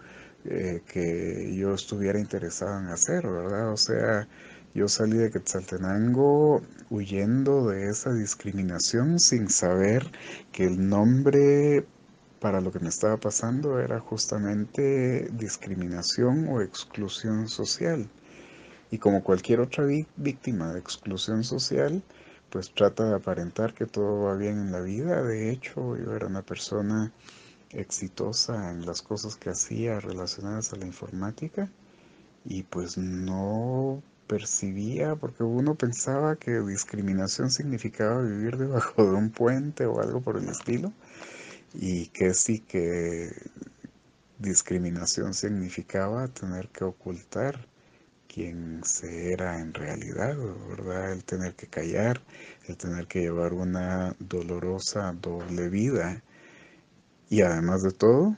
eh, 0.46 0.82
que 0.88 1.56
yo 1.56 1.74
estuviera 1.76 2.20
interesado 2.20 2.80
en 2.80 2.88
hacer, 2.88 3.28
¿verdad? 3.28 3.72
O 3.72 3.78
sea, 3.78 4.28
yo 4.76 4.90
salí 4.90 5.16
de 5.16 5.32
Quetzaltenango 5.32 6.62
huyendo 6.90 7.70
de 7.70 7.90
esa 7.90 8.14
discriminación 8.14 9.20
sin 9.20 9.50
saber 9.50 10.12
que 10.52 10.66
el 10.66 10.90
nombre 10.90 11.86
para 12.42 12.60
lo 12.60 12.74
que 12.74 12.82
me 12.82 12.90
estaba 12.90 13.16
pasando 13.16 13.80
era 13.80 14.02
justamente 14.02 15.30
discriminación 15.32 16.50
o 16.50 16.62
exclusión 16.62 17.48
social. 17.48 18.10
Y 18.92 18.98
como 18.98 19.24
cualquier 19.24 19.62
otra 19.62 19.86
víctima 20.18 20.74
de 20.74 20.80
exclusión 20.82 21.46
social, 21.46 22.04
pues 22.50 22.74
trata 22.74 23.06
de 23.06 23.16
aparentar 23.16 23.74
que 23.74 23.86
todo 23.86 24.24
va 24.24 24.36
bien 24.36 24.60
en 24.60 24.74
la 24.74 24.82
vida. 24.82 25.24
De 25.24 25.52
hecho, 25.52 25.96
yo 25.96 26.14
era 26.14 26.28
una 26.28 26.42
persona 26.42 27.14
exitosa 27.70 28.72
en 28.72 28.86
las 28.86 29.02
cosas 29.02 29.38
que 29.38 29.52
hacía 29.52 30.02
relacionadas 30.02 30.74
a 30.74 30.76
la 30.76 30.86
informática 30.86 31.70
y 32.44 32.64
pues 32.64 32.98
no 32.98 34.04
percibía, 34.28 35.16
porque 35.16 35.44
uno 35.44 35.76
pensaba 35.76 36.36
que 36.36 36.60
discriminación 36.62 37.52
significaba 37.52 38.22
vivir 38.22 38.58
debajo 38.58 39.06
de 39.06 39.16
un 39.16 39.30
puente 39.30 39.86
o 39.86 40.02
algo 40.02 40.22
por 40.22 40.38
el 40.38 40.50
estilo, 40.50 40.94
y 41.74 42.08
que 42.08 42.34
sí 42.34 42.60
que 42.60 43.32
discriminación 44.40 45.34
significaba 45.34 46.28
tener 46.28 46.70
que 46.70 46.84
ocultar 46.84 47.68
quién 48.28 48.84
se 48.84 49.32
era 49.32 49.60
en 49.62 49.74
realidad, 49.74 50.36
¿verdad? 50.70 51.14
El 51.14 51.24
tener 51.24 51.56
que 51.56 51.68
callar, 51.68 52.22
el 52.68 52.76
tener 52.76 53.08
que 53.08 53.22
llevar 53.22 53.54
una 53.54 54.16
dolorosa 54.20 55.14
doble 55.14 55.70
vida 55.70 56.22
y 57.30 57.42
además 57.42 57.84
de 57.84 57.92
todo, 57.92 58.36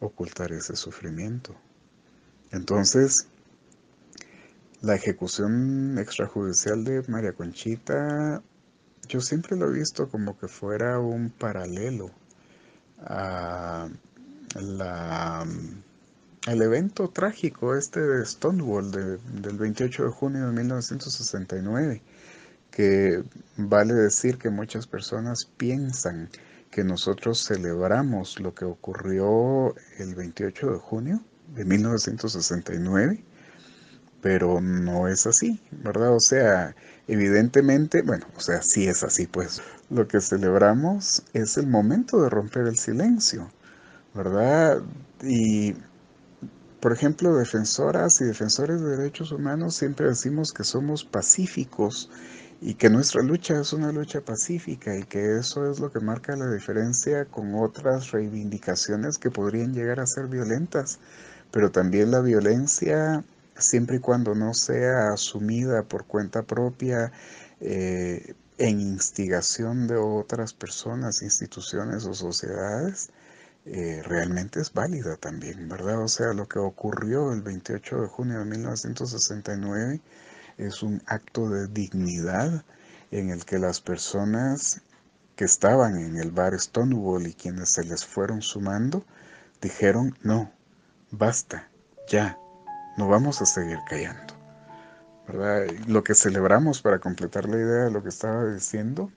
ocultar 0.00 0.52
ese 0.52 0.76
sufrimiento. 0.76 1.54
Entonces, 2.50 3.28
la 4.80 4.94
ejecución 4.94 5.98
extrajudicial 5.98 6.84
de 6.84 7.02
María 7.08 7.32
Conchita, 7.32 8.42
yo 9.08 9.20
siempre 9.20 9.56
lo 9.56 9.68
he 9.68 9.72
visto 9.72 10.08
como 10.08 10.38
que 10.38 10.48
fuera 10.48 11.00
un 11.00 11.30
paralelo 11.30 12.10
a 13.00 13.88
la, 14.54 15.46
al 16.46 16.62
evento 16.62 17.08
trágico 17.08 17.74
este 17.74 18.00
de 18.00 18.24
Stonewall 18.24 18.90
del 18.90 19.58
28 19.58 20.04
de 20.04 20.10
junio 20.10 20.46
de 20.46 20.52
1969, 20.52 22.02
que 22.70 23.24
vale 23.56 23.94
decir 23.94 24.38
que 24.38 24.50
muchas 24.50 24.86
personas 24.86 25.44
piensan 25.56 26.28
que 26.70 26.84
nosotros 26.84 27.44
celebramos 27.44 28.38
lo 28.38 28.54
que 28.54 28.64
ocurrió 28.64 29.74
el 29.98 30.14
28 30.14 30.72
de 30.72 30.78
junio 30.78 31.20
de 31.54 31.64
1969 31.64 33.24
pero 34.20 34.60
no 34.60 35.08
es 35.08 35.26
así, 35.26 35.60
¿verdad? 35.70 36.14
O 36.14 36.20
sea, 36.20 36.74
evidentemente, 37.06 38.02
bueno, 38.02 38.26
o 38.36 38.40
sea, 38.40 38.62
sí 38.62 38.88
es 38.88 39.02
así, 39.02 39.26
pues 39.26 39.62
lo 39.90 40.06
que 40.08 40.20
celebramos 40.20 41.22
es 41.32 41.56
el 41.56 41.66
momento 41.66 42.22
de 42.22 42.30
romper 42.30 42.66
el 42.66 42.76
silencio, 42.76 43.50
¿verdad? 44.14 44.82
Y, 45.22 45.74
por 46.80 46.92
ejemplo, 46.92 47.34
defensoras 47.36 48.20
y 48.20 48.24
defensores 48.24 48.80
de 48.80 48.96
derechos 48.96 49.32
humanos 49.32 49.76
siempre 49.76 50.08
decimos 50.08 50.52
que 50.52 50.64
somos 50.64 51.04
pacíficos 51.04 52.10
y 52.60 52.74
que 52.74 52.90
nuestra 52.90 53.22
lucha 53.22 53.60
es 53.60 53.72
una 53.72 53.92
lucha 53.92 54.20
pacífica 54.20 54.96
y 54.96 55.04
que 55.04 55.38
eso 55.38 55.70
es 55.70 55.78
lo 55.78 55.92
que 55.92 56.00
marca 56.00 56.36
la 56.36 56.50
diferencia 56.50 57.24
con 57.24 57.54
otras 57.54 58.10
reivindicaciones 58.10 59.18
que 59.18 59.30
podrían 59.30 59.72
llegar 59.74 60.00
a 60.00 60.06
ser 60.06 60.26
violentas, 60.26 60.98
pero 61.52 61.70
también 61.70 62.10
la 62.10 62.20
violencia 62.20 63.24
siempre 63.58 63.96
y 63.96 64.00
cuando 64.00 64.34
no 64.34 64.54
sea 64.54 65.12
asumida 65.12 65.82
por 65.82 66.06
cuenta 66.06 66.42
propia 66.42 67.12
eh, 67.60 68.34
en 68.58 68.80
instigación 68.80 69.86
de 69.86 69.96
otras 69.96 70.52
personas, 70.52 71.22
instituciones 71.22 72.04
o 72.06 72.14
sociedades, 72.14 73.10
eh, 73.66 74.02
realmente 74.04 74.60
es 74.60 74.72
válida 74.72 75.16
también, 75.16 75.68
¿verdad? 75.68 76.02
O 76.02 76.08
sea, 76.08 76.32
lo 76.32 76.48
que 76.48 76.58
ocurrió 76.58 77.32
el 77.32 77.42
28 77.42 78.02
de 78.02 78.08
junio 78.08 78.38
de 78.38 78.44
1969 78.46 80.00
es 80.56 80.82
un 80.82 81.02
acto 81.06 81.50
de 81.50 81.68
dignidad 81.68 82.64
en 83.10 83.30
el 83.30 83.44
que 83.44 83.58
las 83.58 83.80
personas 83.80 84.80
que 85.36 85.44
estaban 85.44 85.98
en 85.98 86.16
el 86.16 86.30
bar 86.30 86.58
Stonewall 86.58 87.26
y 87.26 87.34
quienes 87.34 87.70
se 87.70 87.84
les 87.84 88.04
fueron 88.04 88.42
sumando, 88.42 89.04
dijeron, 89.60 90.16
no, 90.22 90.50
basta, 91.10 91.68
ya, 92.08 92.38
no 92.98 93.08
vamos 93.08 93.40
a 93.40 93.46
seguir 93.46 93.78
callando. 93.88 94.34
¿verdad? 95.28 95.66
Lo 95.86 96.02
que 96.02 96.14
celebramos 96.14 96.80
para 96.82 96.98
completar 96.98 97.48
la 97.48 97.56
idea 97.56 97.84
de 97.84 97.90
lo 97.90 98.02
que 98.02 98.08
estaba 98.08 98.46
diciendo 98.46 99.10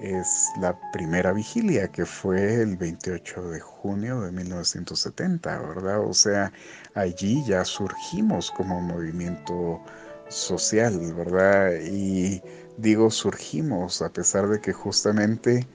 es 0.00 0.50
la 0.60 0.78
primera 0.92 1.32
vigilia 1.32 1.88
que 1.88 2.06
fue 2.06 2.62
el 2.62 2.76
28 2.76 3.50
de 3.50 3.60
junio 3.60 4.20
de 4.22 4.32
1970, 4.32 5.58
¿verdad? 5.60 6.00
O 6.00 6.14
sea, 6.14 6.52
allí 6.94 7.42
ya 7.46 7.64
surgimos 7.64 8.50
como 8.50 8.80
movimiento 8.80 9.80
social, 10.28 10.98
¿verdad? 11.14 11.72
Y 11.82 12.42
digo 12.78 13.10
surgimos 13.10 14.02
a 14.02 14.12
pesar 14.12 14.48
de 14.48 14.60
que 14.60 14.72
justamente 14.72 15.66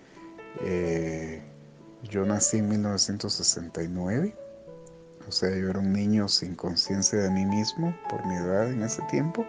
eh, 0.61 1.41
yo 2.03 2.25
nací 2.25 2.57
en 2.57 2.69
1969, 2.69 4.35
o 5.27 5.31
sea, 5.31 5.49
yo 5.49 5.69
era 5.69 5.79
un 5.79 5.93
niño 5.93 6.27
sin 6.27 6.55
conciencia 6.55 7.19
de 7.19 7.29
mí 7.29 7.45
mismo 7.45 7.93
por 8.09 8.25
mi 8.25 8.35
edad 8.35 8.71
en 8.71 8.81
ese 8.83 9.01
tiempo, 9.03 9.45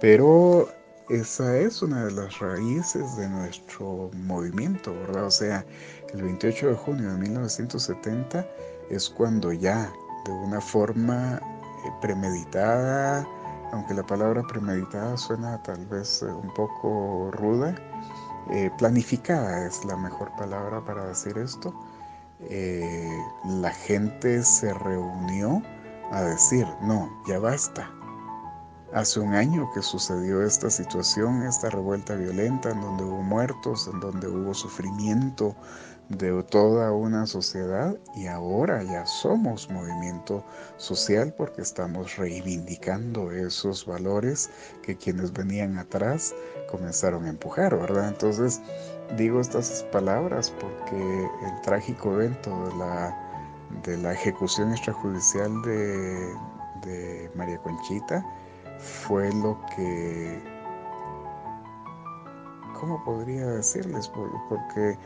pero 0.00 0.68
esa 1.08 1.56
es 1.58 1.82
una 1.82 2.04
de 2.04 2.12
las 2.12 2.38
raíces 2.38 3.16
de 3.16 3.28
nuestro 3.28 4.10
movimiento, 4.14 4.94
¿verdad? 4.94 5.26
O 5.26 5.30
sea, 5.30 5.66
el 6.14 6.22
28 6.22 6.68
de 6.68 6.74
junio 6.74 7.10
de 7.10 7.18
1970 7.18 8.46
es 8.90 9.10
cuando 9.10 9.52
ya, 9.52 9.92
de 10.24 10.30
una 10.30 10.60
forma 10.60 11.40
eh, 11.84 11.90
premeditada, 12.00 13.26
aunque 13.72 13.94
la 13.94 14.06
palabra 14.06 14.42
premeditada 14.44 15.16
suena 15.16 15.60
tal 15.64 15.84
vez 15.86 16.22
eh, 16.22 16.26
un 16.26 16.54
poco 16.54 17.30
ruda, 17.32 17.74
eh, 18.50 18.70
planificada 18.78 19.66
es 19.66 19.84
la 19.84 19.96
mejor 19.96 20.30
palabra 20.36 20.84
para 20.84 21.06
decir 21.06 21.36
esto, 21.38 21.74
la 22.48 23.70
gente 23.70 24.42
se 24.42 24.72
reunió 24.74 25.62
a 26.10 26.22
decir, 26.22 26.66
no, 26.82 27.08
ya 27.28 27.38
basta, 27.38 27.90
Hace 28.92 29.20
un 29.20 29.34
año 29.34 29.70
que 29.72 29.82
sucedió 29.82 30.42
esta 30.42 30.68
situación, 30.68 31.44
esta 31.44 31.70
revuelta 31.70 32.16
violenta, 32.16 32.70
en 32.70 32.80
donde 32.80 33.04
hubo 33.04 33.22
muertos, 33.22 33.86
en 33.86 34.00
donde 34.00 34.26
hubo 34.26 34.52
sufrimiento 34.52 35.54
de 36.10 36.42
toda 36.42 36.92
una 36.92 37.24
sociedad 37.26 37.96
y 38.16 38.26
ahora 38.26 38.82
ya 38.82 39.06
somos 39.06 39.70
movimiento 39.70 40.44
social 40.76 41.32
porque 41.36 41.62
estamos 41.62 42.16
reivindicando 42.16 43.30
esos 43.30 43.86
valores 43.86 44.50
que 44.82 44.96
quienes 44.96 45.32
venían 45.32 45.78
atrás 45.78 46.34
comenzaron 46.70 47.24
a 47.26 47.30
empujar, 47.30 47.78
¿verdad? 47.78 48.08
Entonces 48.08 48.60
digo 49.16 49.40
estas 49.40 49.84
palabras 49.92 50.52
porque 50.60 50.96
el 50.96 51.60
trágico 51.62 52.14
evento 52.14 52.50
de 52.66 52.76
la, 52.76 53.16
de 53.84 53.96
la 53.96 54.12
ejecución 54.12 54.72
extrajudicial 54.72 55.62
de, 55.62 56.34
de 56.84 57.30
María 57.36 57.58
Conchita, 57.58 58.24
fue 58.80 59.32
lo 59.34 59.60
que, 59.76 60.40
¿cómo 62.80 63.04
podría 63.04 63.46
decirles? 63.46 64.10
Porque 64.48 64.98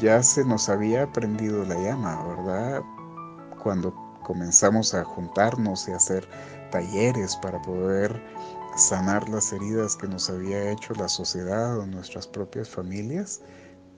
ya 0.00 0.22
se 0.22 0.44
nos 0.44 0.68
había 0.68 1.10
prendido 1.12 1.64
la 1.64 1.76
llama, 1.76 2.26
¿verdad? 2.26 2.82
Cuando 3.62 3.94
comenzamos 4.22 4.92
a 4.92 5.04
juntarnos 5.04 5.88
y 5.88 5.92
hacer 5.92 6.28
talleres 6.70 7.36
para 7.36 7.62
poder 7.62 8.20
sanar 8.76 9.28
las 9.28 9.52
heridas 9.52 9.96
que 9.96 10.08
nos 10.08 10.28
había 10.28 10.70
hecho 10.70 10.94
la 10.94 11.08
sociedad 11.08 11.78
o 11.78 11.86
nuestras 11.86 12.26
propias 12.26 12.68
familias, 12.68 13.40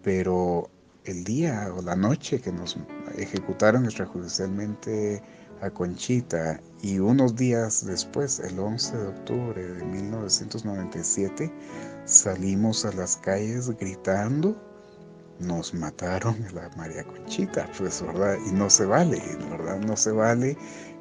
pero 0.02 0.68
el 1.04 1.24
día 1.24 1.72
o 1.76 1.82
la 1.82 1.96
noche 1.96 2.40
que 2.40 2.52
nos 2.52 2.76
ejecutaron 3.16 3.84
extrajudicialmente 3.84 5.22
a 5.60 5.70
Conchita 5.70 6.60
y 6.82 6.98
unos 6.98 7.36
días 7.36 7.86
después, 7.86 8.40
el 8.40 8.58
11 8.58 8.96
de 8.96 9.06
octubre 9.06 9.62
de 9.62 9.84
1997, 9.84 11.52
salimos 12.04 12.84
a 12.84 12.92
las 12.92 13.16
calles 13.16 13.70
gritando, 13.78 14.56
nos 15.40 15.74
mataron 15.74 16.36
a 16.44 16.52
la 16.52 16.70
María 16.76 17.04
Conchita, 17.04 17.68
pues, 17.78 18.02
¿verdad? 18.02 18.36
Y 18.46 18.52
no 18.52 18.68
se 18.70 18.84
vale, 18.84 19.22
¿verdad? 19.50 19.80
No 19.80 19.96
se 19.96 20.12
vale 20.12 20.56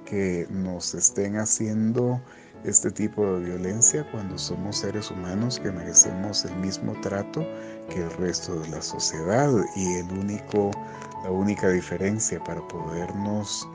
que 0.06 0.48
nos 0.50 0.94
estén 0.94 1.38
haciendo 1.38 2.22
este 2.64 2.92
tipo 2.92 3.26
de 3.26 3.46
violencia 3.46 4.10
cuando 4.12 4.38
somos 4.38 4.78
seres 4.78 5.12
humanos 5.12 5.60
que 5.60 5.72
merecemos 5.72 6.46
el 6.46 6.56
mismo 6.58 6.94
trato 7.02 7.46
que 7.90 8.02
el 8.02 8.12
resto 8.12 8.58
de 8.60 8.70
la 8.70 8.82
sociedad 8.82 9.52
y 9.76 9.96
el 9.96 10.12
único, 10.18 10.72
la 11.24 11.32
única 11.32 11.70
diferencia 11.70 12.42
para 12.44 12.66
podernos 12.68 13.68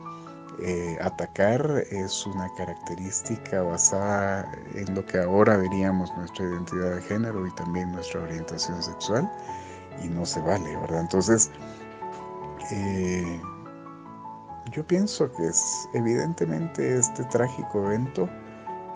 eh, 0.61 0.99
atacar 1.01 1.85
es 1.91 2.27
una 2.27 2.49
característica 2.57 3.63
basada 3.63 4.51
en 4.75 4.95
lo 4.95 5.05
que 5.07 5.19
ahora 5.19 5.59
diríamos 5.59 6.15
nuestra 6.17 6.47
identidad 6.47 6.97
de 6.97 7.03
género 7.03 7.47
y 7.47 7.51
también 7.53 7.93
nuestra 7.93 8.23
orientación 8.23 8.83
sexual 8.83 9.31
y 10.03 10.09
no 10.09 10.27
se 10.27 10.41
vale, 10.41 10.77
¿verdad? 10.77 11.03
Entonces, 11.03 11.51
eh, 12.73 13.41
yo 14.73 14.87
pienso 14.87 15.31
que 15.33 15.47
es 15.47 15.89
evidentemente 15.95 16.99
este 16.99 17.25
trágico 17.25 17.87
evento 17.87 18.29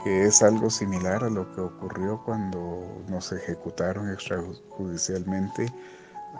que 0.03 0.25
es 0.25 0.43
algo 0.43 0.69
similar 0.69 1.23
a 1.23 1.31
lo 1.31 1.51
que 1.55 1.61
ocurrió 1.61 2.21
cuando 2.25 3.05
nos 3.09 3.31
ejecutaron 3.31 4.11
extrajudicialmente 4.11 5.73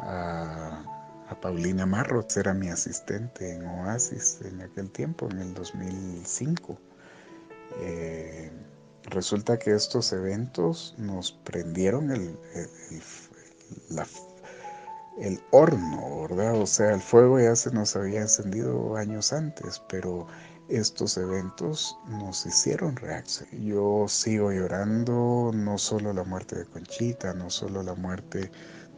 a 0.01 0.83
Paulina 1.41 1.87
Marrots 1.87 2.37
era 2.37 2.55
mi 2.55 2.69
asistente 2.69 3.55
en 3.55 3.65
Oasis 3.67 4.41
en 4.45 4.61
aquel 4.61 4.91
tiempo, 4.91 5.29
en 5.31 5.39
el 5.39 5.55
2005. 5.55 6.79
Eh, 7.81 8.51
resulta 9.05 9.59
que 9.59 9.75
estos 9.75 10.13
eventos 10.13 10.95
nos 10.99 11.33
prendieron 11.33 12.11
el, 12.11 12.39
el, 15.19 15.41
horno, 15.51 16.23
¿verdad? 16.23 16.61
O 16.61 16.67
sea, 16.67 16.93
el 16.93 17.01
fuego 17.01 17.41
ya 17.41 17.57
se 17.57 17.71
nos 17.73 17.97
había 17.97 18.21
encendido 18.21 18.97
años 18.97 19.33
antes, 19.33 19.83
pero 19.89 20.27
estos 20.69 21.17
eventos 21.17 21.99
nos 22.09 22.47
hicieron 22.47 22.97
reaccionar. 22.97 23.55
Yo 23.55 24.07
sigo 24.09 24.53
llorando 24.53 25.51
no 25.55 25.79
solo 25.79 26.13
la 26.13 26.25
muerte 26.25 26.57
de 26.57 26.67
Conchita, 26.67 27.35
no 27.35 27.51
solo 27.51 27.83
la 27.83 27.95
muerte 27.95 28.51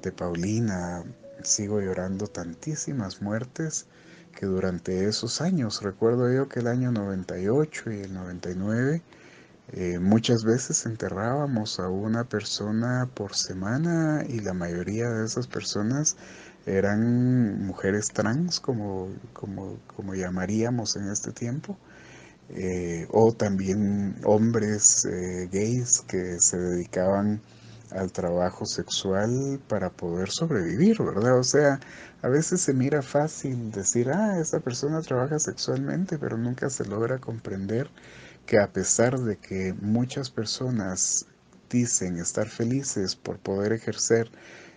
de 0.02 0.12
Paulina, 0.12 1.04
sigo 1.42 1.80
llorando 1.80 2.26
tantísimas 2.26 3.22
muertes 3.22 3.86
que 4.34 4.46
durante 4.46 5.06
esos 5.06 5.40
años, 5.40 5.82
recuerdo 5.82 6.32
yo 6.32 6.48
que 6.48 6.60
el 6.60 6.66
año 6.66 6.90
98 6.92 7.92
y 7.92 8.00
el 8.00 8.14
99, 8.14 9.02
eh, 9.72 9.98
muchas 9.98 10.44
veces 10.44 10.84
enterrábamos 10.86 11.80
a 11.80 11.88
una 11.88 12.24
persona 12.24 13.08
por 13.14 13.34
semana 13.34 14.24
y 14.28 14.40
la 14.40 14.54
mayoría 14.54 15.08
de 15.08 15.24
esas 15.24 15.46
personas 15.46 16.16
eran 16.66 17.64
mujeres 17.64 18.08
trans, 18.12 18.60
como, 18.60 19.08
como, 19.32 19.78
como 19.96 20.14
llamaríamos 20.14 20.96
en 20.96 21.08
este 21.08 21.32
tiempo, 21.32 21.78
eh, 22.50 23.06
o 23.10 23.32
también 23.32 24.16
hombres 24.24 25.04
eh, 25.06 25.48
gays 25.52 26.00
que 26.02 26.40
se 26.40 26.58
dedicaban 26.58 27.40
al 27.90 28.12
trabajo 28.12 28.66
sexual 28.66 29.60
para 29.68 29.90
poder 29.90 30.30
sobrevivir, 30.30 31.02
¿verdad? 31.02 31.38
O 31.38 31.44
sea, 31.44 31.80
a 32.22 32.28
veces 32.28 32.60
se 32.60 32.74
mira 32.74 33.02
fácil 33.02 33.70
decir, 33.70 34.10
ah, 34.10 34.38
esa 34.40 34.60
persona 34.60 35.00
trabaja 35.02 35.38
sexualmente, 35.38 36.18
pero 36.18 36.36
nunca 36.36 36.70
se 36.70 36.84
logra 36.84 37.18
comprender 37.18 37.90
que 38.46 38.58
a 38.58 38.72
pesar 38.72 39.18
de 39.18 39.36
que 39.36 39.74
muchas 39.74 40.30
personas 40.30 41.26
dicen 41.70 42.18
estar 42.18 42.48
felices 42.48 43.16
por 43.16 43.38
poder 43.38 43.72
ejercer 43.72 44.30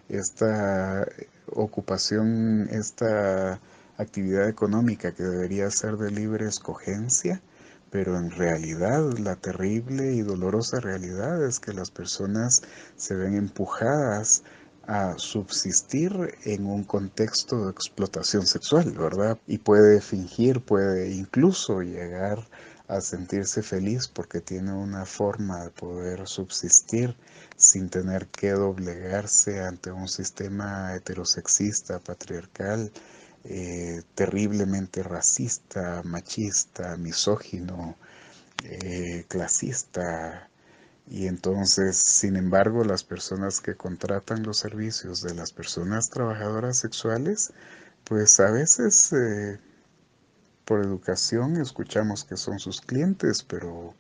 esta 0.10 1.08
ocupación, 1.48 2.68
esta 2.72 3.60
actividad 3.98 4.48
económica 4.48 5.12
que 5.12 5.24
debería 5.24 5.70
ser 5.72 5.98
de 5.98 6.12
libre 6.12 6.48
escogencia, 6.48 7.42
pero 7.92 8.18
en 8.18 8.32
realidad 8.32 9.18
la 9.18 9.36
terrible 9.36 10.14
y 10.14 10.22
dolorosa 10.22 10.80
realidad 10.80 11.44
es 11.46 11.60
que 11.60 11.74
las 11.74 11.92
personas 11.92 12.62
se 12.96 13.16
ven 13.16 13.36
empujadas 13.36 14.44
a 14.88 15.16
subsistir 15.18 16.36
en 16.46 16.66
un 16.66 16.84
contexto 16.84 17.66
de 17.66 17.72
explotación 17.72 18.46
sexual, 18.46 18.92
¿verdad? 18.92 19.38
Y 19.46 19.58
puede 19.58 20.02
fingir, 20.02 20.62
puede 20.62 21.12
incluso 21.12 21.82
llegar 21.82 22.48
a 22.88 23.02
sentirse 23.02 23.62
feliz 23.64 24.08
porque 24.08 24.40
tiene 24.40 24.72
una 24.72 25.06
forma 25.06 25.64
de 25.64 25.72
poder 25.72 26.26
subsistir 26.26 27.18
sin 27.58 27.90
tener 27.90 28.28
que 28.28 28.52
doblegarse 28.52 29.62
ante 29.62 29.92
un 29.92 30.08
sistema 30.08 30.96
heterosexista, 30.96 32.00
patriarcal, 32.00 32.92
eh, 33.50 34.04
terriblemente 34.16 35.04
racista, 35.04 36.02
machista, 36.04 36.98
misógino, 36.98 37.96
eh, 38.64 39.26
clasista. 39.30 40.50
Y 41.10 41.28
entonces, 41.28 41.96
sin 41.98 42.36
embargo, 42.36 42.84
las 42.84 43.04
personas 43.06 43.62
que 43.62 43.76
contratan 43.76 44.44
los 44.44 44.58
servicios 44.58 45.22
de 45.22 45.34
las 45.34 45.54
personas 45.54 46.10
trabajadoras 46.10 46.78
sexuales, 46.78 47.54
pues 48.04 48.40
a 48.42 48.52
veces 48.52 49.14
eh, 49.14 49.60
por 50.66 50.82
educación 50.84 51.56
escuchamos 51.62 52.26
que 52.26 52.36
son 52.36 52.60
sus 52.60 52.82
clientes, 52.82 53.44
pero 53.44 53.96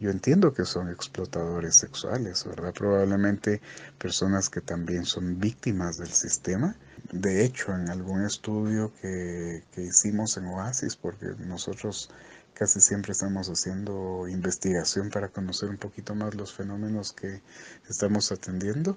yo 0.00 0.10
entiendo 0.10 0.52
que 0.52 0.64
son 0.64 0.90
explotadores 0.90 1.76
sexuales, 1.76 2.44
¿verdad? 2.44 2.74
Probablemente 2.74 3.60
personas 3.98 4.50
que 4.50 4.60
también 4.60 5.04
son 5.04 5.38
víctimas 5.38 5.98
del 5.98 6.10
sistema. 6.10 6.76
De 7.12 7.44
hecho, 7.44 7.74
en 7.74 7.88
algún 7.88 8.24
estudio 8.24 8.92
que, 9.00 9.62
que 9.72 9.82
hicimos 9.82 10.36
en 10.36 10.46
Oasis, 10.46 10.96
porque 10.96 11.26
nosotros 11.38 12.10
casi 12.58 12.80
siempre 12.80 13.12
estamos 13.12 13.48
haciendo 13.48 14.26
investigación 14.28 15.10
para 15.10 15.28
conocer 15.28 15.68
un 15.70 15.76
poquito 15.76 16.14
más 16.14 16.34
los 16.34 16.52
fenómenos 16.52 17.12
que 17.12 17.40
estamos 17.88 18.32
atendiendo. 18.32 18.96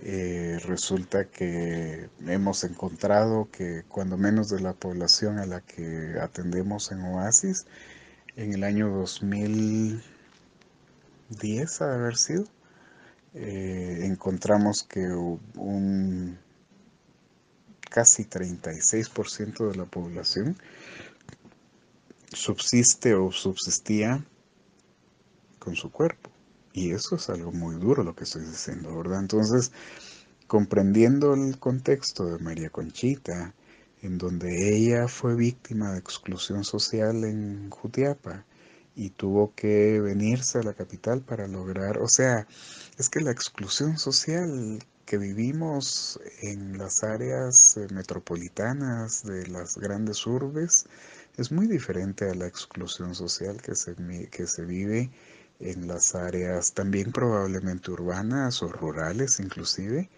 Eh, 0.00 0.60
resulta 0.64 1.24
que 1.24 2.08
hemos 2.24 2.62
encontrado 2.62 3.48
que 3.50 3.82
cuando 3.88 4.16
menos 4.16 4.48
de 4.48 4.60
la 4.60 4.74
población 4.74 5.40
a 5.40 5.46
la 5.46 5.60
que 5.60 6.20
atendemos 6.20 6.92
en 6.92 7.02
Oasis, 7.02 7.66
en 8.36 8.54
el 8.54 8.62
año 8.62 8.90
2010 8.90 11.82
ha 11.82 11.86
de 11.88 11.94
haber 11.94 12.16
sido, 12.16 12.44
eh, 13.34 14.02
encontramos 14.04 14.84
que 14.84 15.08
un 15.08 16.38
casi 17.88 18.24
36% 18.24 19.70
de 19.70 19.76
la 19.76 19.84
población 19.84 20.56
subsiste 22.32 23.14
o 23.14 23.32
subsistía 23.32 24.24
con 25.58 25.74
su 25.74 25.90
cuerpo. 25.90 26.30
Y 26.72 26.92
eso 26.92 27.16
es 27.16 27.28
algo 27.30 27.52
muy 27.52 27.76
duro 27.76 28.04
lo 28.04 28.14
que 28.14 28.24
estoy 28.24 28.42
diciendo, 28.44 28.96
¿verdad? 28.96 29.20
Entonces, 29.20 29.72
comprendiendo 30.46 31.34
el 31.34 31.58
contexto 31.58 32.24
de 32.26 32.38
María 32.38 32.70
Conchita, 32.70 33.54
en 34.02 34.18
donde 34.18 34.74
ella 34.76 35.08
fue 35.08 35.34
víctima 35.34 35.92
de 35.92 35.98
exclusión 35.98 36.64
social 36.64 37.24
en 37.24 37.68
Jutiapa 37.70 38.44
y 38.94 39.10
tuvo 39.10 39.54
que 39.54 40.00
venirse 40.00 40.58
a 40.58 40.62
la 40.62 40.74
capital 40.74 41.20
para 41.20 41.48
lograr, 41.48 41.98
o 41.98 42.08
sea, 42.08 42.46
es 42.96 43.08
que 43.08 43.20
la 43.20 43.30
exclusión 43.30 43.98
social 43.98 44.78
que 45.08 45.16
vivimos 45.16 46.20
en 46.42 46.76
las 46.76 47.02
áreas 47.02 47.78
eh, 47.78 47.86
metropolitanas 47.94 49.24
de 49.24 49.46
las 49.46 49.78
grandes 49.78 50.26
urbes 50.26 50.84
es 51.38 51.50
muy 51.50 51.66
diferente 51.66 52.28
a 52.28 52.34
la 52.34 52.46
exclusión 52.46 53.14
social 53.14 53.62
que 53.62 53.74
se, 53.74 53.96
que 54.30 54.46
se 54.46 54.66
vive 54.66 55.10
en 55.60 55.88
las 55.88 56.14
áreas 56.14 56.74
también 56.74 57.10
probablemente 57.10 57.90
urbanas 57.90 58.62
o 58.62 58.68
rurales 58.68 59.40
inclusive, 59.40 60.10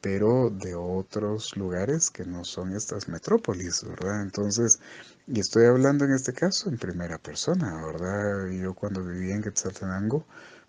pero 0.00 0.48
de 0.48 0.74
otros 0.74 1.54
lugares 1.54 2.10
que 2.10 2.24
no 2.24 2.42
son 2.42 2.74
estas 2.74 3.06
metrópolis, 3.06 3.84
¿verdad? 3.84 4.22
Entonces, 4.22 4.80
y 5.26 5.40
estoy 5.40 5.66
hablando 5.66 6.06
en 6.06 6.12
este 6.12 6.32
caso 6.32 6.70
en 6.70 6.78
primera 6.78 7.18
persona, 7.18 7.84
¿verdad? 7.84 8.48
Yo 8.50 8.72
cuando 8.72 9.04
vivía 9.04 9.34
en 9.34 9.42
Quetzaltenango, 9.42 10.24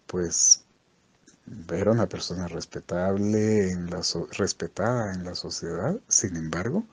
pues 0.06 0.66
era 1.72 1.92
una 1.92 2.08
persona 2.08 2.48
respetable, 2.48 3.76
respetada 4.38 5.14
en 5.14 5.24
la 5.26 5.36
sociedad, 5.36 6.00
sin 6.08 6.36
embargo, 6.36 6.86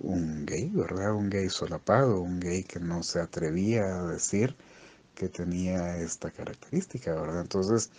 un 0.00 0.46
gay, 0.46 0.70
¿verdad? 0.70 1.14
Un 1.14 1.30
gay 1.30 1.48
solapado, 1.50 2.20
un 2.20 2.40
gay 2.40 2.64
que 2.64 2.80
no 2.80 3.02
se 3.02 3.20
atrevía 3.20 4.00
a 4.00 4.06
decir 4.06 4.56
que 5.14 5.28
tenía 5.28 5.98
esta 5.98 6.30
característica, 6.30 7.14
¿verdad? 7.14 7.42
Entonces, 7.42 7.90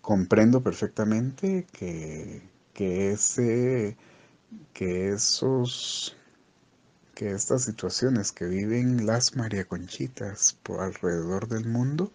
comprendo 0.00 0.62
perfectamente 0.62 1.66
que, 1.72 2.42
que 2.74 3.12
ese, 3.12 3.96
que 4.74 5.10
esos, 5.10 6.16
que 7.14 7.32
estas 7.32 7.64
situaciones 7.64 8.32
que 8.32 8.46
viven 8.46 9.06
las 9.06 9.36
María 9.36 9.64
Conchitas 9.66 10.58
por 10.62 10.80
alrededor 10.80 11.48
del 11.48 11.66
mundo, 11.66 12.12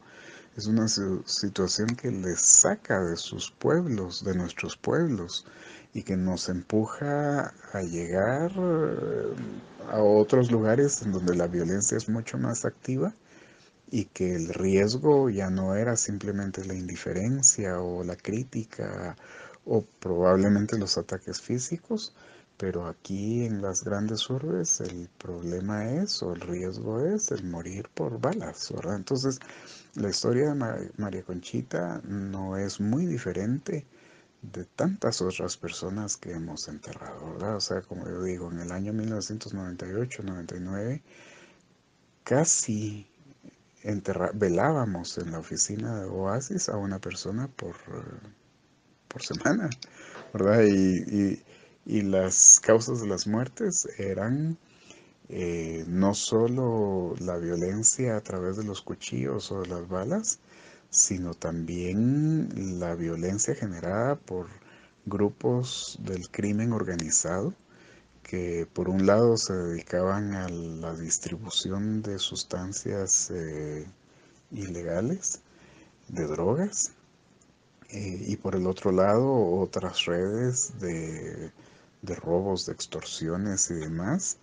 es 0.58 0.68
una 0.68 0.88
situación 0.88 1.96
que 1.96 2.12
les 2.12 2.42
saca 2.42 3.02
de 3.04 3.16
sus 3.16 3.52
pueblos, 3.52 4.24
de 4.24 4.36
nuestros 4.36 4.76
pueblos, 4.76 5.46
y 5.94 6.04
que 6.04 6.18
nos 6.18 6.50
empuja 6.50 7.54
a 7.74 7.82
llegar 7.82 8.52
eh, 8.58 9.34
a 9.92 10.02
otros 10.02 10.52
lugares 10.52 11.02
en 11.02 11.12
donde 11.12 11.36
la 11.36 11.48
violencia 11.48 11.98
es 11.98 12.08
mucho 12.08 12.38
más 12.38 12.66
activa 12.66 13.14
y 13.90 14.06
que 14.06 14.36
el 14.36 14.54
riesgo 14.54 15.30
ya 15.30 15.50
no 15.50 15.76
era 15.76 15.98
simplemente 15.98 16.64
la 16.66 16.74
indiferencia 16.74 17.82
o 17.82 18.04
la 18.04 18.16
crítica 18.16 19.18
o 19.66 19.84
probablemente 20.00 20.78
los 20.78 20.98
ataques 20.98 21.42
físicos, 21.42 22.14
pero 22.58 22.88
aquí 22.88 23.46
en 23.46 23.62
las 23.62 23.84
grandes 23.84 24.30
urbes 24.30 24.80
el 24.80 25.10
problema 25.18 25.92
es 25.92 26.24
o 26.24 26.34
el 26.34 26.42
riesgo 26.42 27.02
es 27.02 27.32
el 27.32 27.44
morir 27.44 27.90
por 27.94 28.20
balas, 28.20 28.72
¿verdad? 28.74 28.96
Entonces, 28.96 29.40
la 29.96 30.10
historia 30.10 30.54
de 30.54 30.92
María 30.98 31.24
Conchita 31.24 32.02
no 32.06 32.58
es 32.58 32.80
muy 32.80 33.06
diferente 33.06 33.86
de 34.42 34.66
tantas 34.66 35.22
otras 35.22 35.58
personas 35.58 36.18
que 36.18 36.32
hemos 36.32 36.68
enterrado, 36.68 37.34
¿verdad? 37.34 37.58
O 37.58 37.62
sea, 37.62 37.82
como 37.82 38.08
yo 38.08 38.24
digo, 38.24 38.52
en 38.52 38.60
el 38.60 38.72
año 38.72 38.94
1998-99, 38.94 41.02
casi 42.24 43.08
velábamos 44.34 45.18
en 45.18 45.32
la 45.32 45.40
oficina 45.40 46.02
de 46.02 46.08
Oasis 46.08 46.70
a 46.70 46.78
una 46.78 47.00
persona 47.00 47.48
por, 47.48 47.76
por 49.08 49.24
semana, 49.24 49.70
¿verdad? 50.34 50.64
Y, 50.66 51.42
las 51.86 52.60
causas 52.60 53.02
de 53.02 53.08
las 53.08 53.26
muertes 53.28 53.88
eran 53.98 54.58
eh, 55.34 55.86
no 55.88 56.14
solo 56.14 57.16
la 57.20 57.38
violencia 57.38 58.18
a 58.18 58.22
través 58.22 58.58
de 58.58 58.66
los 58.66 58.82
cuchillos 58.82 59.50
o 59.52 59.62
de 59.62 59.70
las 59.70 59.88
balas, 59.88 60.40
sino 60.90 61.34
también 61.34 62.80
la 62.82 62.96
violencia 62.96 63.56
generada 63.56 64.18
por 64.18 64.48
grupos 65.06 65.98
del 66.02 66.30
crimen 66.30 66.74
organizado 66.74 67.54
que 68.24 68.68
por 68.74 68.90
un 68.90 69.06
lado 69.06 69.38
se 69.38 69.54
dedicaban 69.54 70.34
a 70.34 70.50
la 70.50 70.94
distribución 70.96 72.02
de 72.02 72.20
sustancias 72.20 73.32
eh, 73.32 73.88
ilegales, 74.52 75.40
de 76.10 76.28
drogas, 76.28 76.92
eh, 77.90 78.26
y 78.28 78.36
por 78.36 78.56
el 78.56 78.68
otro 78.68 78.92
lado 78.92 79.34
otras 79.62 80.06
redes 80.06 80.78
de, 80.82 81.52
de 82.02 82.16
robos, 82.16 82.66
de 82.66 82.74
extorsiones 82.74 83.72
y 83.72 83.76
demás 83.76 84.38